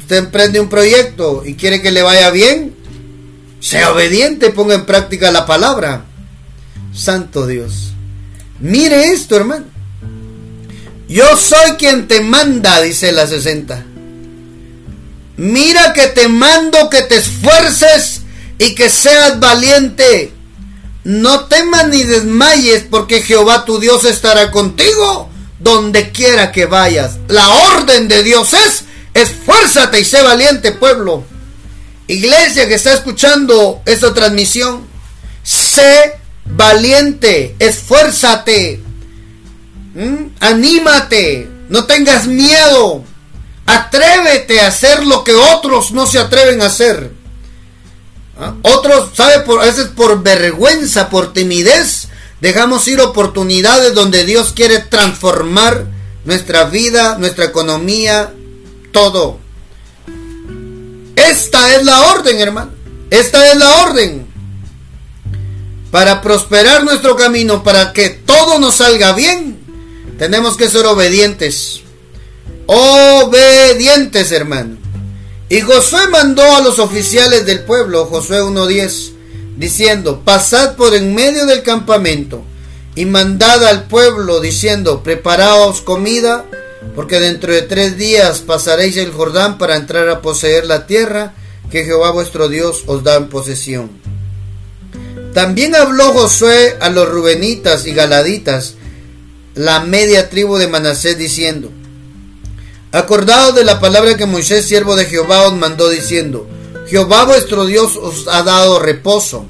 Usted 0.00 0.16
emprende 0.16 0.60
un 0.60 0.68
proyecto 0.68 1.42
y 1.46 1.54
quiere 1.54 1.80
que 1.80 1.92
le 1.92 2.02
vaya 2.02 2.30
bien. 2.30 2.74
Sea 3.60 3.92
obediente, 3.92 4.50
ponga 4.50 4.74
en 4.74 4.84
práctica 4.84 5.30
la 5.30 5.46
palabra. 5.46 6.04
Santo 6.92 7.46
Dios. 7.46 7.92
Mire 8.60 9.12
esto, 9.12 9.36
hermano. 9.36 9.64
Yo 11.08 11.36
soy 11.36 11.72
quien 11.78 12.06
te 12.06 12.20
manda, 12.20 12.82
dice 12.82 13.12
la 13.12 13.26
60. 13.26 13.84
Mira 15.36 15.92
que 15.92 16.08
te 16.08 16.28
mando 16.28 16.90
que 16.90 17.02
te 17.02 17.16
esfuerces 17.16 18.22
y 18.58 18.74
que 18.74 18.90
seas 18.90 19.40
valiente. 19.40 20.33
No 21.04 21.46
temas 21.46 21.88
ni 21.88 22.02
desmayes, 22.02 22.84
porque 22.90 23.22
Jehová 23.22 23.64
tu 23.64 23.78
Dios 23.78 24.04
estará 24.04 24.50
contigo 24.50 25.28
donde 25.58 26.10
quiera 26.10 26.50
que 26.50 26.66
vayas. 26.66 27.18
La 27.28 27.48
orden 27.76 28.08
de 28.08 28.22
Dios 28.22 28.52
es, 28.54 28.84
esfuérzate 29.12 30.00
y 30.00 30.04
sé 30.04 30.22
valiente, 30.22 30.72
pueblo. 30.72 31.24
Iglesia 32.06 32.68
que 32.68 32.74
está 32.74 32.92
escuchando 32.92 33.82
esta 33.86 34.12
transmisión, 34.12 34.86
sé 35.42 36.18
valiente, 36.44 37.54
esfuérzate, 37.58 38.82
anímate, 40.40 41.48
no 41.68 41.84
tengas 41.84 42.26
miedo, 42.26 43.04
atrévete 43.66 44.60
a 44.60 44.68
hacer 44.68 45.04
lo 45.06 45.24
que 45.24 45.34
otros 45.34 45.92
no 45.92 46.06
se 46.06 46.18
atreven 46.18 46.60
a 46.60 46.66
hacer. 46.66 47.10
¿Ah? 48.38 48.54
Otros, 48.62 49.10
¿sabe? 49.14 49.40
Por, 49.40 49.60
a 49.60 49.64
veces 49.64 49.88
por 49.88 50.22
vergüenza, 50.22 51.08
por 51.08 51.32
timidez, 51.32 52.08
dejamos 52.40 52.86
ir 52.88 53.00
oportunidades 53.00 53.94
donde 53.94 54.24
Dios 54.24 54.52
quiere 54.52 54.78
transformar 54.78 55.86
nuestra 56.24 56.64
vida, 56.64 57.16
nuestra 57.18 57.44
economía, 57.44 58.32
todo. 58.92 59.38
Esta 61.16 61.76
es 61.76 61.84
la 61.84 62.12
orden, 62.12 62.40
hermano. 62.40 62.70
Esta 63.10 63.50
es 63.52 63.56
la 63.56 63.84
orden. 63.84 64.26
Para 65.90 66.20
prosperar 66.20 66.82
nuestro 66.82 67.14
camino, 67.14 67.62
para 67.62 67.92
que 67.92 68.08
todo 68.08 68.58
nos 68.58 68.76
salga 68.76 69.12
bien, 69.12 69.58
tenemos 70.18 70.56
que 70.56 70.68
ser 70.68 70.86
obedientes. 70.86 71.82
Obedientes, 72.66 74.32
hermano. 74.32 74.83
Y 75.48 75.60
Josué 75.60 76.08
mandó 76.08 76.42
a 76.42 76.60
los 76.60 76.78
oficiales 76.78 77.44
del 77.44 77.60
pueblo, 77.64 78.06
Josué 78.06 78.40
1.10, 78.42 79.12
diciendo, 79.56 80.22
pasad 80.24 80.74
por 80.76 80.94
en 80.94 81.14
medio 81.14 81.46
del 81.46 81.62
campamento 81.62 82.42
y 82.94 83.04
mandad 83.04 83.64
al 83.64 83.84
pueblo 83.84 84.40
diciendo, 84.40 85.02
preparaos 85.02 85.82
comida, 85.82 86.46
porque 86.94 87.20
dentro 87.20 87.52
de 87.52 87.62
tres 87.62 87.96
días 87.96 88.40
pasaréis 88.40 88.96
el 88.96 89.12
Jordán 89.12 89.58
para 89.58 89.76
entrar 89.76 90.08
a 90.08 90.22
poseer 90.22 90.64
la 90.66 90.86
tierra 90.86 91.34
que 91.70 91.84
Jehová 91.84 92.10
vuestro 92.10 92.48
Dios 92.48 92.84
os 92.86 93.02
da 93.04 93.16
en 93.16 93.28
posesión. 93.28 93.90
También 95.34 95.74
habló 95.74 96.12
Josué 96.12 96.76
a 96.80 96.88
los 96.90 97.08
rubenitas 97.08 97.86
y 97.86 97.92
galaditas, 97.92 98.74
la 99.54 99.80
media 99.80 100.30
tribu 100.30 100.56
de 100.56 100.68
Manasés, 100.68 101.18
diciendo, 101.18 101.70
Acordaos 102.94 103.56
de 103.56 103.64
la 103.64 103.80
palabra 103.80 104.16
que 104.16 104.24
Moisés, 104.24 104.66
siervo 104.66 104.94
de 104.94 105.06
Jehová, 105.06 105.48
os 105.48 105.54
mandó 105.54 105.88
diciendo, 105.88 106.46
Jehová 106.86 107.24
vuestro 107.24 107.66
Dios 107.66 107.96
os 107.96 108.28
ha 108.28 108.44
dado 108.44 108.78
reposo 108.78 109.46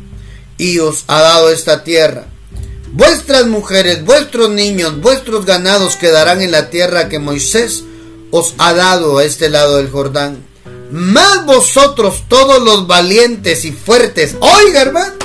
y 0.57 0.79
os 0.79 1.05
ha 1.09 1.21
dado 1.21 1.51
esta 1.51 1.85
tierra. 1.85 2.25
Vuestras 2.93 3.47
mujeres, 3.47 4.03
vuestros 4.03 4.49
niños, 4.49 4.99
vuestros 5.03 5.45
ganados 5.45 5.97
quedarán 5.97 6.41
en 6.41 6.53
la 6.53 6.71
tierra 6.71 7.11
que 7.11 7.19
Moisés 7.19 7.85
os 8.31 8.55
ha 8.57 8.73
dado 8.73 9.19
a 9.19 9.25
este 9.25 9.51
lado 9.51 9.77
del 9.77 9.91
Jordán. 9.91 10.43
Más 10.91 11.45
vosotros 11.45 12.23
todos 12.29 12.63
los 12.63 12.87
valientes 12.87 13.67
y 13.67 13.73
fuertes. 13.73 14.37
Oiga, 14.41 14.81
hermano, 14.81 15.17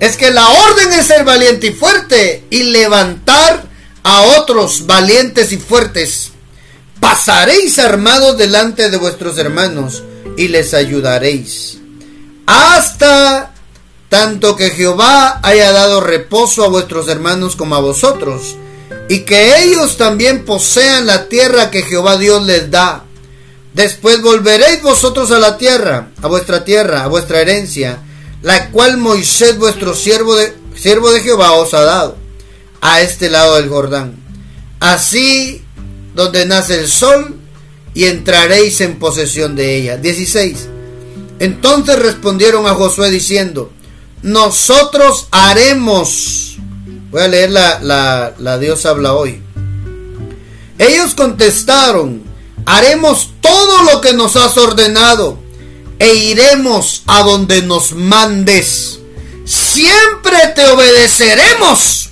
es 0.00 0.16
que 0.16 0.32
la 0.32 0.48
orden 0.48 0.92
es 0.94 1.06
ser 1.06 1.22
valiente 1.22 1.68
y 1.68 1.72
fuerte 1.72 2.42
y 2.50 2.64
levantar 2.64 3.68
a 4.02 4.22
otros 4.36 4.84
valientes 4.86 5.52
y 5.52 5.58
fuertes 5.58 6.32
pasaréis 7.00 7.78
armados 7.78 8.36
delante 8.36 8.90
de 8.90 8.96
vuestros 8.96 9.38
hermanos 9.38 10.02
y 10.36 10.48
les 10.48 10.74
ayudaréis. 10.74 11.78
Hasta 12.46 13.52
tanto 14.08 14.56
que 14.56 14.70
Jehová 14.70 15.40
haya 15.42 15.72
dado 15.72 16.00
reposo 16.00 16.64
a 16.64 16.68
vuestros 16.68 17.08
hermanos 17.08 17.56
como 17.56 17.74
a 17.74 17.80
vosotros, 17.80 18.56
y 19.08 19.20
que 19.20 19.62
ellos 19.62 19.96
también 19.96 20.44
posean 20.44 21.06
la 21.06 21.28
tierra 21.28 21.70
que 21.70 21.82
Jehová 21.82 22.16
Dios 22.16 22.44
les 22.44 22.70
da. 22.70 23.04
Después 23.74 24.22
volveréis 24.22 24.82
vosotros 24.82 25.30
a 25.32 25.38
la 25.38 25.58
tierra, 25.58 26.08
a 26.22 26.28
vuestra 26.28 26.64
tierra, 26.64 27.04
a 27.04 27.08
vuestra 27.08 27.40
herencia, 27.40 27.98
la 28.42 28.70
cual 28.70 28.96
Moisés 28.96 29.58
vuestro 29.58 29.94
siervo 29.94 30.34
de, 30.34 30.54
siervo 30.76 31.10
de 31.10 31.20
Jehová 31.20 31.52
os 31.52 31.74
ha 31.74 31.82
dado, 31.82 32.16
a 32.80 33.00
este 33.02 33.28
lado 33.28 33.56
del 33.56 33.68
Jordán. 33.68 34.16
Así 34.80 35.65
donde 36.16 36.46
nace 36.46 36.80
el 36.80 36.88
sol, 36.88 37.36
y 37.94 38.04
entraréis 38.04 38.80
en 38.80 38.98
posesión 38.98 39.54
de 39.54 39.76
ella. 39.76 39.96
16. 39.96 40.68
Entonces 41.38 41.98
respondieron 41.98 42.66
a 42.66 42.74
Josué 42.74 43.10
diciendo, 43.10 43.70
nosotros 44.22 45.28
haremos. 45.30 46.56
Voy 47.10 47.22
a 47.22 47.28
leer 47.28 47.50
la, 47.50 47.78
la, 47.80 48.34
la 48.38 48.58
Dios 48.58 48.84
habla 48.84 49.14
hoy. 49.14 49.40
Ellos 50.78 51.14
contestaron, 51.14 52.22
haremos 52.66 53.30
todo 53.40 53.84
lo 53.84 54.00
que 54.00 54.12
nos 54.12 54.36
has 54.36 54.56
ordenado 54.58 55.38
e 55.98 56.14
iremos 56.14 57.02
a 57.06 57.22
donde 57.22 57.62
nos 57.62 57.92
mandes. 57.92 58.98
Siempre 59.44 60.38
te 60.54 60.66
obedeceremos 60.66 62.10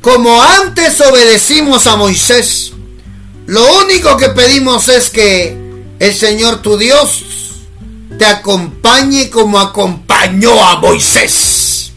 como 0.00 0.42
antes 0.42 1.00
obedecimos 1.00 1.86
a 1.86 1.94
Moisés. 1.96 2.71
Lo 3.46 3.78
único 3.80 4.16
que 4.16 4.28
pedimos 4.30 4.88
es 4.88 5.10
que 5.10 5.56
el 5.98 6.14
Señor 6.14 6.62
tu 6.62 6.76
Dios 6.76 7.24
te 8.18 8.24
acompañe 8.24 9.30
como 9.30 9.58
acompañó 9.58 10.64
a 10.64 10.76
Moisés. 10.76 11.92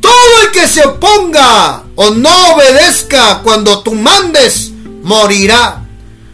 Todo 0.00 0.42
el 0.42 0.50
que 0.52 0.68
se 0.68 0.86
oponga 0.86 1.84
o 1.96 2.10
no 2.10 2.54
obedezca 2.54 3.40
cuando 3.42 3.82
tú 3.82 3.94
mandes, 3.94 4.70
morirá. 5.02 5.84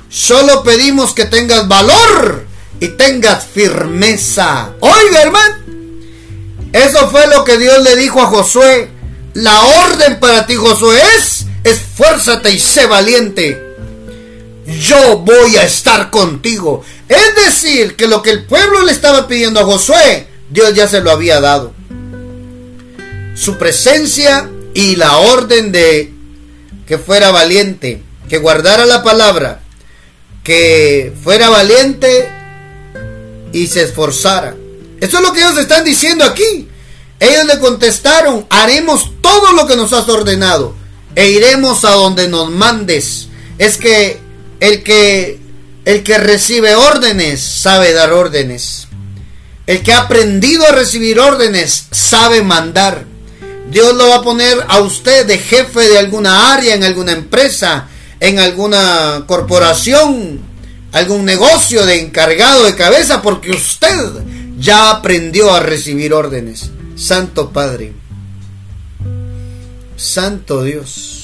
Solo 0.08 0.62
pedimos 0.62 1.14
que 1.14 1.24
tengas 1.24 1.68
valor 1.68 2.46
y 2.80 2.88
tengas 2.88 3.44
firmeza. 3.46 4.70
Oiga, 4.80 5.22
hermano, 5.22 5.54
eso 6.72 7.08
fue 7.10 7.26
lo 7.28 7.44
que 7.44 7.58
Dios 7.58 7.82
le 7.82 7.96
dijo 7.96 8.20
a 8.20 8.26
Josué. 8.26 8.90
La 9.34 9.60
orden 9.84 10.18
para 10.18 10.46
ti, 10.46 10.56
Josué, 10.56 11.00
es 11.18 11.46
esfuérzate 11.64 12.50
y 12.50 12.58
sé 12.58 12.86
valiente. 12.86 13.69
Yo 14.78 15.18
voy 15.18 15.56
a 15.56 15.64
estar 15.64 16.10
contigo. 16.10 16.84
Es 17.08 17.34
decir, 17.46 17.96
que 17.96 18.06
lo 18.06 18.22
que 18.22 18.30
el 18.30 18.44
pueblo 18.44 18.82
le 18.82 18.92
estaba 18.92 19.26
pidiendo 19.26 19.60
a 19.60 19.64
Josué, 19.64 20.28
Dios 20.48 20.74
ya 20.74 20.86
se 20.86 21.00
lo 21.00 21.10
había 21.10 21.40
dado. 21.40 21.72
Su 23.34 23.56
presencia 23.56 24.48
y 24.74 24.96
la 24.96 25.16
orden 25.18 25.72
de 25.72 26.12
que 26.86 26.98
fuera 26.98 27.30
valiente, 27.30 28.02
que 28.28 28.38
guardara 28.38 28.86
la 28.86 29.02
palabra, 29.02 29.60
que 30.44 31.12
fuera 31.22 31.48
valiente 31.48 32.30
y 33.52 33.66
se 33.66 33.82
esforzara. 33.82 34.54
Eso 35.00 35.18
es 35.18 35.22
lo 35.22 35.32
que 35.32 35.40
ellos 35.40 35.58
están 35.58 35.84
diciendo 35.84 36.24
aquí. 36.24 36.68
Ellos 37.18 37.44
le 37.46 37.58
contestaron, 37.58 38.46
haremos 38.50 39.10
todo 39.20 39.52
lo 39.52 39.66
que 39.66 39.76
nos 39.76 39.92
has 39.92 40.08
ordenado 40.08 40.74
e 41.14 41.30
iremos 41.30 41.84
a 41.84 41.90
donde 41.90 42.28
nos 42.28 42.50
mandes. 42.50 43.28
Es 43.58 43.76
que 43.76 44.18
el 44.61 44.82
que 44.82 45.40
el 45.84 46.02
que 46.02 46.18
recibe 46.18 46.74
órdenes 46.74 47.40
sabe 47.40 47.92
dar 47.92 48.12
órdenes. 48.12 48.86
El 49.66 49.82
que 49.82 49.92
ha 49.92 50.00
aprendido 50.00 50.66
a 50.66 50.72
recibir 50.72 51.18
órdenes 51.18 51.86
sabe 51.90 52.42
mandar. 52.42 53.04
Dios 53.70 53.94
lo 53.94 54.08
va 54.08 54.16
a 54.16 54.22
poner 54.22 54.58
a 54.68 54.80
usted 54.80 55.26
de 55.26 55.38
jefe 55.38 55.80
de 55.80 55.98
alguna 55.98 56.52
área, 56.52 56.74
en 56.74 56.84
alguna 56.84 57.12
empresa, 57.12 57.88
en 58.18 58.38
alguna 58.38 59.24
corporación, 59.26 60.40
algún 60.92 61.24
negocio 61.24 61.86
de 61.86 62.00
encargado 62.00 62.64
de 62.64 62.74
cabeza, 62.74 63.22
porque 63.22 63.52
usted 63.52 63.96
ya 64.58 64.90
aprendió 64.90 65.54
a 65.54 65.61
recibir 65.61 66.12
órdenes. 66.12 66.70
Santo 66.96 67.50
Padre. 67.50 67.92
Santo 69.96 70.64
Dios. 70.64 71.19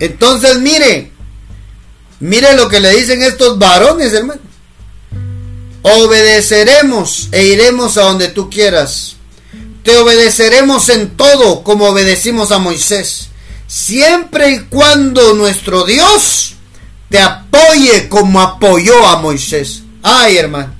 Entonces 0.00 0.58
mire, 0.58 1.12
mire 2.20 2.56
lo 2.56 2.68
que 2.68 2.80
le 2.80 2.90
dicen 2.96 3.22
estos 3.22 3.58
varones, 3.58 4.12
hermano. 4.14 4.40
Obedeceremos 5.82 7.28
e 7.32 7.44
iremos 7.44 7.96
a 7.96 8.02
donde 8.02 8.28
tú 8.28 8.50
quieras. 8.50 9.16
Te 9.84 9.96
obedeceremos 9.96 10.88
en 10.88 11.16
todo 11.16 11.62
como 11.62 11.88
obedecimos 11.88 12.50
a 12.50 12.58
Moisés. 12.58 13.28
Siempre 13.66 14.50
y 14.50 14.60
cuando 14.64 15.34
nuestro 15.34 15.84
Dios 15.84 16.54
te 17.10 17.20
apoye 17.20 18.08
como 18.08 18.40
apoyó 18.40 19.06
a 19.06 19.20
Moisés. 19.20 19.82
Ay, 20.02 20.38
hermano. 20.38 20.74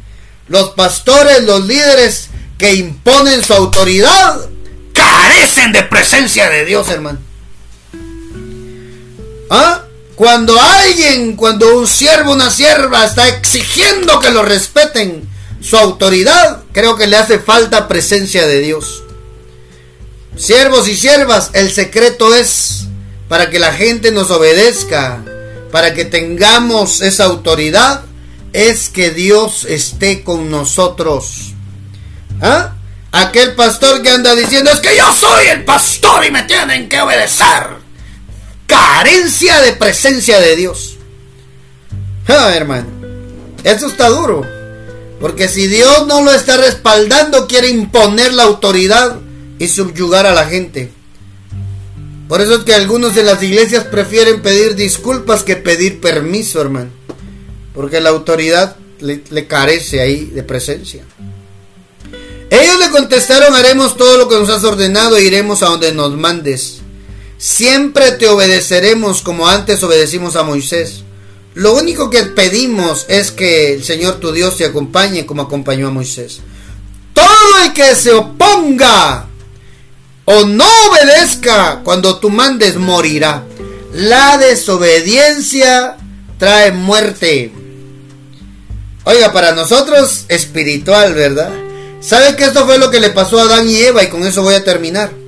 Los 0.49 0.71
pastores, 0.71 1.45
los 1.45 1.67
líderes 1.67 2.29
que 2.59 2.75
imponen 2.75 3.45
su 3.45 3.53
autoridad, 3.55 4.49
carecen 4.93 5.73
de 5.73 5.83
presencia 5.83 6.49
de 6.51 6.65
Dios, 6.65 6.89
hermano. 6.89 7.30
¿Ah? 9.51 9.83
Cuando 10.15 10.59
alguien, 10.61 11.35
cuando 11.35 11.79
un 11.79 11.87
siervo, 11.87 12.33
una 12.33 12.51
sierva 12.51 13.05
está 13.05 13.29
exigiendo 13.29 14.21
que 14.21 14.31
lo 14.31 14.43
respeten 14.43 15.29
su 15.61 15.77
autoridad, 15.77 16.63
creo 16.73 16.97
que 16.97 17.07
le 17.07 17.17
hace 17.17 17.39
falta 17.39 17.89
presencia 17.89 18.47
de 18.47 18.61
Dios. 18.61 19.03
Siervos 20.37 20.89
y 20.89 20.97
siervas, 20.97 21.51
el 21.55 21.73
secreto 21.73 22.35
es 22.35 22.85
para 23.29 23.51
que 23.51 23.59
la 23.59 23.73
gente 23.73 24.13
nos 24.13 24.31
obedezca, 24.31 25.23
para 25.73 25.95
que 25.95 26.05
tengamos 26.05 27.01
esa 27.01 27.25
autoridad, 27.25 28.03
es 28.53 28.89
que 28.89 29.11
Dios 29.11 29.65
esté 29.65 30.23
con 30.23 30.51
nosotros. 30.51 31.53
¿Ah? 32.41 32.75
Aquel 33.13 33.55
pastor 33.55 34.03
que 34.03 34.11
anda 34.11 34.35
diciendo 34.35 34.71
es 34.71 34.81
que 34.81 34.97
yo 34.97 35.13
soy 35.13 35.47
el 35.49 35.65
pastor 35.65 36.25
y 36.25 36.31
me 36.31 36.45
tienen 36.45 36.89
que 36.89 37.01
obedecer. 37.01 37.80
Carencia 38.71 39.61
de 39.63 39.73
presencia 39.73 40.39
de 40.39 40.55
Dios. 40.55 40.97
Ah, 42.29 42.53
hermano. 42.55 42.87
Eso 43.65 43.89
está 43.89 44.09
duro. 44.09 44.47
Porque 45.21 45.49
si 45.49 45.67
Dios 45.67 46.07
no 46.07 46.23
lo 46.23 46.33
está 46.33 46.57
respaldando, 46.57 47.49
quiere 47.49 47.69
imponer 47.69 48.33
la 48.33 48.45
autoridad 48.45 49.19
y 49.59 49.67
subyugar 49.67 50.25
a 50.25 50.35
la 50.35 50.47
gente. 50.47 50.93
Por 52.29 52.41
eso 52.41 52.55
es 52.55 52.61
que 52.61 52.73
algunos 52.73 53.17
de 53.17 53.25
las 53.25 53.43
iglesias 53.43 53.85
prefieren 53.85 54.41
pedir 54.41 54.77
disculpas 54.77 55.43
que 55.43 55.57
pedir 55.57 56.01
permiso, 56.01 56.61
hermano. 56.61 56.91
Porque 57.75 58.01
la 58.01 58.11
autoridad 58.11 58.77
le, 59.01 59.25
le 59.31 59.47
carece 59.49 60.01
ahí 60.01 60.27
de 60.27 60.45
presencia. 60.45 61.03
Ellos 62.51 62.79
le 62.79 62.91
contestaron, 62.91 63.53
haremos 63.57 63.97
todo 63.97 64.17
lo 64.17 64.29
que 64.29 64.37
nos 64.37 64.49
has 64.49 64.63
ordenado 64.63 65.17
e 65.17 65.25
iremos 65.25 65.65
a 65.65 65.67
donde 65.67 65.93
nos 65.93 66.13
mandes. 66.13 66.80
Siempre 67.41 68.13
te 68.13 68.29
obedeceremos 68.29 69.23
como 69.23 69.49
antes 69.49 69.83
obedecimos 69.83 70.37
a 70.37 70.43
Moisés. 70.43 71.05
Lo 71.55 71.73
único 71.73 72.11
que 72.11 72.25
pedimos 72.25 73.07
es 73.09 73.31
que 73.31 73.73
el 73.73 73.83
Señor 73.83 74.21
tu 74.21 74.31
Dios 74.31 74.59
te 74.59 74.67
acompañe 74.67 75.25
como 75.25 75.41
acompañó 75.41 75.89
a 75.89 75.91
Moisés. 75.91 76.41
Todo 77.15 77.65
el 77.65 77.73
que 77.73 77.95
se 77.95 78.13
oponga 78.13 79.27
o 80.27 80.45
no 80.45 80.67
obedezca 80.91 81.81
cuando 81.83 82.19
tú 82.19 82.29
mandes 82.29 82.77
morirá. 82.77 83.43
La 83.95 84.37
desobediencia 84.37 85.97
trae 86.37 86.73
muerte. 86.73 87.53
Oiga, 89.05 89.33
para 89.33 89.53
nosotros 89.53 90.27
espiritual, 90.29 91.15
¿verdad? 91.15 91.51
¿Sabe 92.03 92.37
que 92.37 92.45
esto 92.45 92.67
fue 92.67 92.77
lo 92.77 92.91
que 92.91 93.01
le 93.01 93.09
pasó 93.09 93.41
a 93.41 93.45
Adán 93.45 93.67
y 93.67 93.79
Eva? 93.79 94.03
Y 94.03 94.09
con 94.09 94.27
eso 94.27 94.43
voy 94.43 94.55
a 94.55 94.63
terminar. 94.63 95.20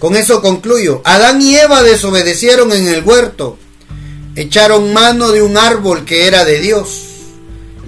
Con 0.00 0.16
eso 0.16 0.40
concluyo. 0.40 1.02
Adán 1.04 1.42
y 1.42 1.54
Eva 1.56 1.82
desobedecieron 1.82 2.72
en 2.72 2.88
el 2.88 3.04
huerto. 3.04 3.58
Echaron 4.34 4.94
mano 4.94 5.30
de 5.30 5.42
un 5.42 5.58
árbol 5.58 6.06
que 6.06 6.26
era 6.26 6.46
de 6.46 6.58
Dios. 6.58 7.02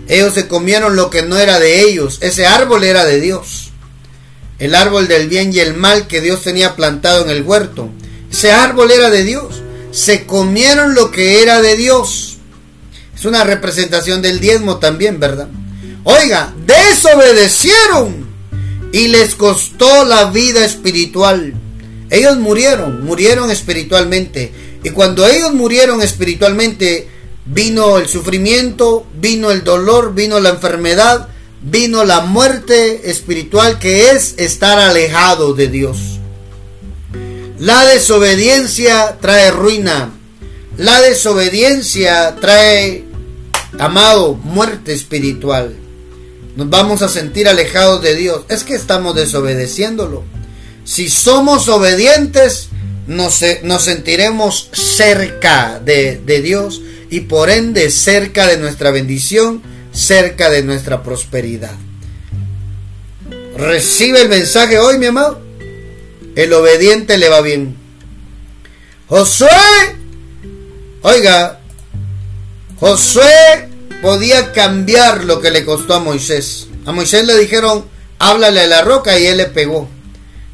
Ellos 0.09 0.35
se 0.35 0.47
comieron 0.47 0.95
lo 0.95 1.09
que 1.09 1.23
no 1.23 1.39
era 1.39 1.59
de 1.59 1.81
ellos. 1.81 2.19
Ese 2.21 2.47
árbol 2.47 2.85
era 2.85 3.07
de 3.07 3.19
Dios. 3.19 3.71
El 4.59 4.75
árbol 4.75 5.09
del 5.09 5.27
bien 5.27 5.55
y 5.55 5.61
el 5.61 5.73
mal 5.73 6.07
que 6.07 6.21
Dios 6.21 6.43
tenía 6.43 6.77
plantado 6.77 7.25
en 7.25 7.31
el 7.31 7.43
huerto. 7.43 7.89
Ese 8.31 8.53
árbol 8.53 8.91
era 8.91 9.09
de 9.09 9.25
Dios. 9.25 9.63
Se 9.91 10.27
comieron 10.27 10.95
lo 10.95 11.11
que 11.11 11.43
era 11.43 11.63
de 11.63 11.77
Dios. 11.77 12.37
Es 13.17 13.25
una 13.25 13.43
representación 13.43 14.21
del 14.21 14.39
diezmo 14.39 14.77
también, 14.77 15.19
¿verdad? 15.19 15.49
Oiga, 16.05 16.53
desobedecieron 16.67 18.27
y 18.93 19.09
les 19.09 19.35
costó 19.35 20.05
la 20.05 20.27
vida 20.27 20.63
espiritual. 20.63 21.55
Ellos 22.13 22.37
murieron, 22.37 23.05
murieron 23.05 23.51
espiritualmente. 23.51 24.53
Y 24.85 24.91
cuando 24.91 25.27
ellos 25.27 25.53
murieron 25.53 26.01
espiritualmente, 26.01 27.09
vino 27.45 27.99
el 27.99 28.07
sufrimiento, 28.07 29.05
vino 29.19 29.51
el 29.51 29.65
dolor, 29.65 30.15
vino 30.15 30.39
la 30.39 30.51
enfermedad, 30.51 31.29
vino 31.63 32.05
la 32.05 32.21
muerte 32.21 33.11
espiritual 33.11 33.81
que 33.81 34.11
es 34.11 34.35
estar 34.37 34.79
alejado 34.79 35.55
de 35.55 35.67
Dios. 35.67 36.21
La 37.59 37.85
desobediencia 37.87 39.19
trae 39.21 39.51
ruina. 39.51 40.13
La 40.77 41.01
desobediencia 41.01 42.37
trae, 42.41 43.05
amado, 43.79 44.35
muerte 44.35 44.93
espiritual 44.93 45.77
nos 46.57 46.69
vamos 46.69 47.01
a 47.03 47.09
sentir 47.09 47.49
alejados 47.49 48.03
de 48.03 48.15
Dios. 48.15 48.43
Es 48.49 48.65
que 48.65 48.75
estamos 48.75 49.15
desobedeciéndolo. 49.15 50.23
Si 50.85 51.09
somos 51.09 51.69
obedientes, 51.69 52.69
nos, 53.07 53.41
nos 53.63 53.85
sentiremos 53.85 54.71
cerca 54.73 55.81
de, 55.85 56.21
de 56.25 56.43
Dios 56.43 56.81
y 57.11 57.21
por 57.21 57.51
ende 57.51 57.91
cerca 57.91 58.47
de 58.47 58.57
nuestra 58.57 58.91
bendición, 58.91 59.63
cerca 59.93 60.51
de 60.51 60.63
nuestra 60.63 61.03
prosperidad. 61.03 61.75
Recibe 63.57 64.23
el 64.23 64.29
mensaje 64.29 64.79
hoy, 64.79 64.99
mi 64.99 65.07
amado. 65.07 65.43
El 66.35 66.53
obediente 66.55 67.19
le 67.19 67.29
va 67.29 67.43
bien. 67.43 67.77
Josué, 69.09 69.49
oiga, 71.03 71.61
Josué 72.81 73.69
podía 74.01 74.53
cambiar 74.53 75.25
lo 75.25 75.41
que 75.41 75.51
le 75.51 75.65
costó 75.65 75.95
a 75.95 76.01
Moisés. 76.01 76.69
A 76.87 76.93
Moisés 76.93 77.27
le 77.27 77.37
dijeron, 77.37 77.85
háblale 78.19 78.63
a 78.63 78.67
la 78.67 78.83
roca 78.83 79.19
y 79.19 79.27
él 79.27 79.37
le 79.37 79.47
pegó. 79.47 79.89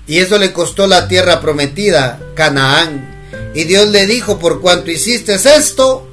Y 0.08 0.20
eso 0.20 0.38
le 0.38 0.52
costó 0.54 0.86
la 0.86 1.06
tierra 1.06 1.40
prometida, 1.40 2.18
Canaán. 2.34 3.06
Y 3.54 3.64
Dios 3.64 3.88
le 3.88 4.06
dijo, 4.06 4.38
por 4.38 4.62
cuanto 4.62 4.90
hiciste 4.90 5.34
esto, 5.34 6.08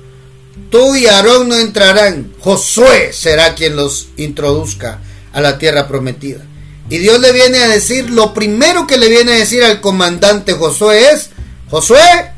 tú 0.70 0.96
y 0.96 1.08
Aarón 1.08 1.48
no 1.48 1.56
entrarán. 1.56 2.34
Josué 2.40 3.14
será 3.14 3.56
quien 3.56 3.78
los 3.78 4.10
introduzca 4.18 5.00
a 5.32 5.40
la 5.40 5.58
tierra 5.58 5.88
prometida. 5.88 6.46
Y 6.90 6.98
Dios 6.98 7.20
le 7.22 7.32
viene 7.32 7.60
a 7.60 7.70
decir, 7.70 8.10
lo 8.10 8.34
primero 8.34 8.86
que 8.86 8.98
le 8.98 9.08
viene 9.08 9.32
a 9.32 9.38
decir 9.38 9.64
al 9.64 9.80
comandante 9.80 10.54
Josué 10.54 11.12
es, 11.14 11.30
Josué, 11.70 12.32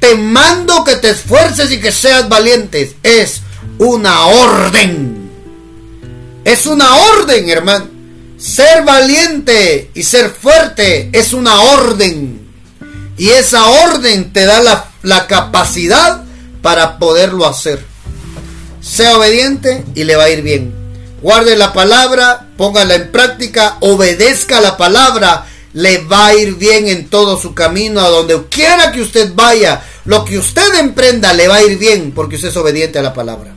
te 0.00 0.16
mando 0.16 0.84
que 0.84 0.96
te 0.96 1.10
esfuerces 1.10 1.70
y 1.70 1.80
que 1.80 1.92
seas 1.92 2.28
valiente. 2.28 2.92
Es, 3.04 3.40
una 3.78 4.26
orden. 4.26 5.30
Es 6.44 6.66
una 6.66 6.96
orden, 6.96 7.48
hermano. 7.48 7.93
Ser 8.44 8.84
valiente 8.84 9.90
y 9.94 10.02
ser 10.02 10.28
fuerte 10.28 11.08
es 11.14 11.32
una 11.32 11.62
orden. 11.62 12.46
Y 13.16 13.30
esa 13.30 13.64
orden 13.86 14.34
te 14.34 14.44
da 14.44 14.60
la, 14.60 14.90
la 15.02 15.26
capacidad 15.26 16.22
para 16.60 16.98
poderlo 16.98 17.46
hacer. 17.46 17.82
Sea 18.82 19.16
obediente 19.16 19.82
y 19.94 20.04
le 20.04 20.16
va 20.16 20.24
a 20.24 20.28
ir 20.28 20.42
bien. 20.42 20.74
Guarde 21.22 21.56
la 21.56 21.72
palabra, 21.72 22.48
póngala 22.58 22.96
en 22.96 23.10
práctica, 23.10 23.78
obedezca 23.80 24.60
la 24.60 24.76
palabra, 24.76 25.46
le 25.72 26.04
va 26.04 26.26
a 26.26 26.34
ir 26.34 26.56
bien 26.56 26.88
en 26.88 27.08
todo 27.08 27.40
su 27.40 27.54
camino, 27.54 28.02
a 28.02 28.10
donde 28.10 28.44
quiera 28.50 28.92
que 28.92 29.00
usted 29.00 29.32
vaya, 29.34 29.82
lo 30.04 30.26
que 30.26 30.36
usted 30.36 30.74
emprenda 30.74 31.32
le 31.32 31.48
va 31.48 31.56
a 31.56 31.64
ir 31.64 31.78
bien 31.78 32.12
porque 32.12 32.36
usted 32.36 32.48
es 32.48 32.56
obediente 32.58 32.98
a 32.98 33.02
la 33.02 33.14
palabra. 33.14 33.54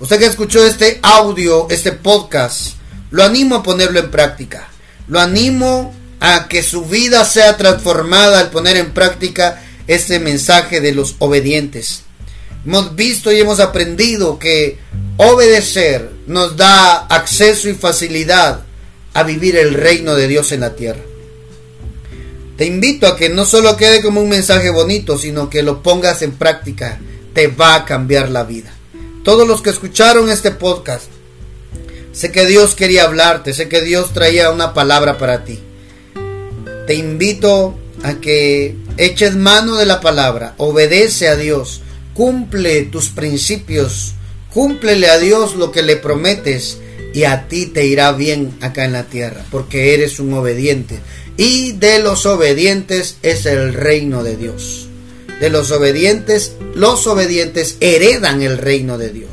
Usted 0.00 0.18
que 0.18 0.26
escuchó 0.26 0.64
este 0.64 0.98
audio, 1.00 1.68
este 1.70 1.92
podcast, 1.92 2.79
lo 3.10 3.24
animo 3.24 3.56
a 3.56 3.62
ponerlo 3.62 4.00
en 4.00 4.10
práctica. 4.10 4.68
Lo 5.08 5.20
animo 5.20 5.94
a 6.20 6.48
que 6.48 6.62
su 6.62 6.84
vida 6.84 7.24
sea 7.24 7.56
transformada 7.56 8.40
al 8.40 8.50
poner 8.50 8.76
en 8.76 8.92
práctica 8.92 9.62
este 9.86 10.20
mensaje 10.20 10.80
de 10.80 10.92
los 10.92 11.16
obedientes. 11.18 12.02
Hemos 12.64 12.94
visto 12.94 13.32
y 13.32 13.40
hemos 13.40 13.58
aprendido 13.58 14.38
que 14.38 14.78
obedecer 15.16 16.10
nos 16.26 16.56
da 16.56 17.06
acceso 17.06 17.68
y 17.68 17.74
facilidad 17.74 18.64
a 19.14 19.22
vivir 19.22 19.56
el 19.56 19.74
reino 19.74 20.14
de 20.14 20.28
Dios 20.28 20.52
en 20.52 20.60
la 20.60 20.76
tierra. 20.76 21.00
Te 22.56 22.66
invito 22.66 23.06
a 23.06 23.16
que 23.16 23.30
no 23.30 23.46
solo 23.46 23.76
quede 23.76 24.02
como 24.02 24.20
un 24.20 24.28
mensaje 24.28 24.68
bonito, 24.68 25.16
sino 25.16 25.48
que 25.48 25.62
lo 25.62 25.82
pongas 25.82 26.20
en 26.20 26.32
práctica. 26.32 27.00
Te 27.32 27.46
va 27.46 27.74
a 27.74 27.84
cambiar 27.86 28.28
la 28.28 28.44
vida. 28.44 28.70
Todos 29.24 29.48
los 29.48 29.62
que 29.62 29.70
escucharon 29.70 30.28
este 30.28 30.50
podcast, 30.50 31.06
sé 32.12 32.32
que 32.32 32.46
Dios 32.46 32.74
quería 32.74 33.04
hablarte, 33.04 33.52
sé 33.52 33.68
que 33.68 33.82
Dios 33.82 34.12
traía 34.12 34.50
una 34.50 34.74
palabra 34.74 35.18
para 35.18 35.44
ti. 35.44 35.60
Te 36.86 36.94
invito 36.94 37.78
a 38.02 38.14
que 38.14 38.76
eches 38.96 39.36
mano 39.36 39.76
de 39.76 39.86
la 39.86 40.00
palabra, 40.00 40.54
obedece 40.56 41.28
a 41.28 41.36
Dios, 41.36 41.82
cumple 42.14 42.82
tus 42.82 43.10
principios, 43.10 44.14
cúmplele 44.52 45.08
a 45.08 45.18
Dios 45.18 45.54
lo 45.54 45.70
que 45.70 45.82
le 45.82 45.96
prometes 45.96 46.78
y 47.12 47.24
a 47.24 47.48
ti 47.48 47.66
te 47.66 47.86
irá 47.86 48.12
bien 48.12 48.56
acá 48.60 48.84
en 48.84 48.92
la 48.92 49.04
tierra, 49.04 49.44
porque 49.50 49.94
eres 49.94 50.20
un 50.20 50.32
obediente. 50.34 51.00
Y 51.36 51.72
de 51.72 52.00
los 52.00 52.26
obedientes 52.26 53.16
es 53.22 53.46
el 53.46 53.72
reino 53.74 54.22
de 54.22 54.36
Dios. 54.36 54.88
De 55.40 55.48
los 55.48 55.70
obedientes, 55.70 56.52
los 56.74 57.06
obedientes 57.06 57.76
heredan 57.80 58.42
el 58.42 58.58
reino 58.58 58.98
de 58.98 59.10
Dios. 59.10 59.30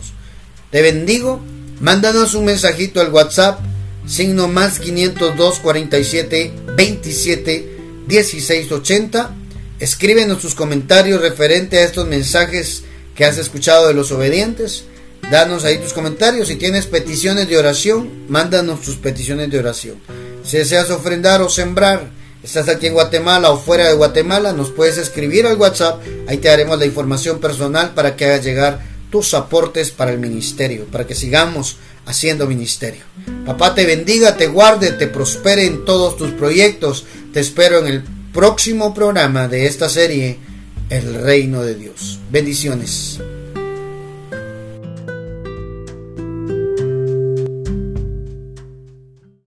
Te 0.71 0.81
bendigo. 0.81 1.41
Mándanos 1.79 2.33
un 2.33 2.45
mensajito 2.45 3.01
al 3.01 3.11
WhatsApp, 3.11 3.59
signo 4.07 4.47
más 4.47 4.79
502 4.79 5.59
47 5.59 6.53
27 6.75 7.77
16 8.07 8.71
80 8.71 9.35
Escríbenos 9.79 10.39
tus 10.39 10.55
comentarios 10.55 11.21
referente 11.21 11.77
a 11.77 11.83
estos 11.83 12.07
mensajes 12.07 12.83
que 13.13 13.25
has 13.25 13.37
escuchado 13.37 13.87
de 13.87 13.93
los 13.93 14.11
obedientes. 14.11 14.85
Danos 15.29 15.65
ahí 15.65 15.77
tus 15.77 15.93
comentarios. 15.93 16.47
Si 16.47 16.55
tienes 16.55 16.87
peticiones 16.87 17.47
de 17.47 17.57
oración, 17.57 18.25
mándanos 18.27 18.81
tus 18.81 18.95
peticiones 18.95 19.51
de 19.51 19.59
oración. 19.59 19.97
Si 20.43 20.57
deseas 20.57 20.89
ofrendar 20.89 21.43
o 21.43 21.49
sembrar, 21.49 22.09
estás 22.41 22.69
aquí 22.69 22.87
en 22.87 22.93
Guatemala 22.93 23.51
o 23.51 23.59
fuera 23.59 23.87
de 23.87 23.93
Guatemala, 23.93 24.51
nos 24.51 24.71
puedes 24.71 24.97
escribir 24.97 25.45
al 25.45 25.57
WhatsApp. 25.57 26.01
Ahí 26.27 26.37
te 26.37 26.47
daremos 26.47 26.79
la 26.79 26.85
información 26.87 27.39
personal 27.39 27.93
para 27.93 28.15
que 28.15 28.25
hagas 28.25 28.43
llegar 28.43 28.81
tus 29.09 29.33
aportes 29.33 29.91
para 29.91 30.11
el 30.11 30.19
ministerio, 30.19 30.85
para 30.85 31.07
que 31.07 31.15
sigamos 31.15 31.77
haciendo 32.05 32.47
ministerio. 32.47 33.03
Papá 33.45 33.75
te 33.75 33.85
bendiga, 33.85 34.37
te 34.37 34.47
guarde, 34.47 34.91
te 34.91 35.07
prospere 35.07 35.65
en 35.65 35.85
todos 35.85 36.17
tus 36.17 36.31
proyectos. 36.31 37.05
Te 37.33 37.39
espero 37.39 37.79
en 37.79 37.87
el 37.87 38.03
próximo 38.33 38.93
programa 38.93 39.47
de 39.47 39.65
esta 39.65 39.89
serie, 39.89 40.37
El 40.89 41.13
Reino 41.13 41.63
de 41.63 41.75
Dios. 41.75 42.19
Bendiciones. 42.31 43.19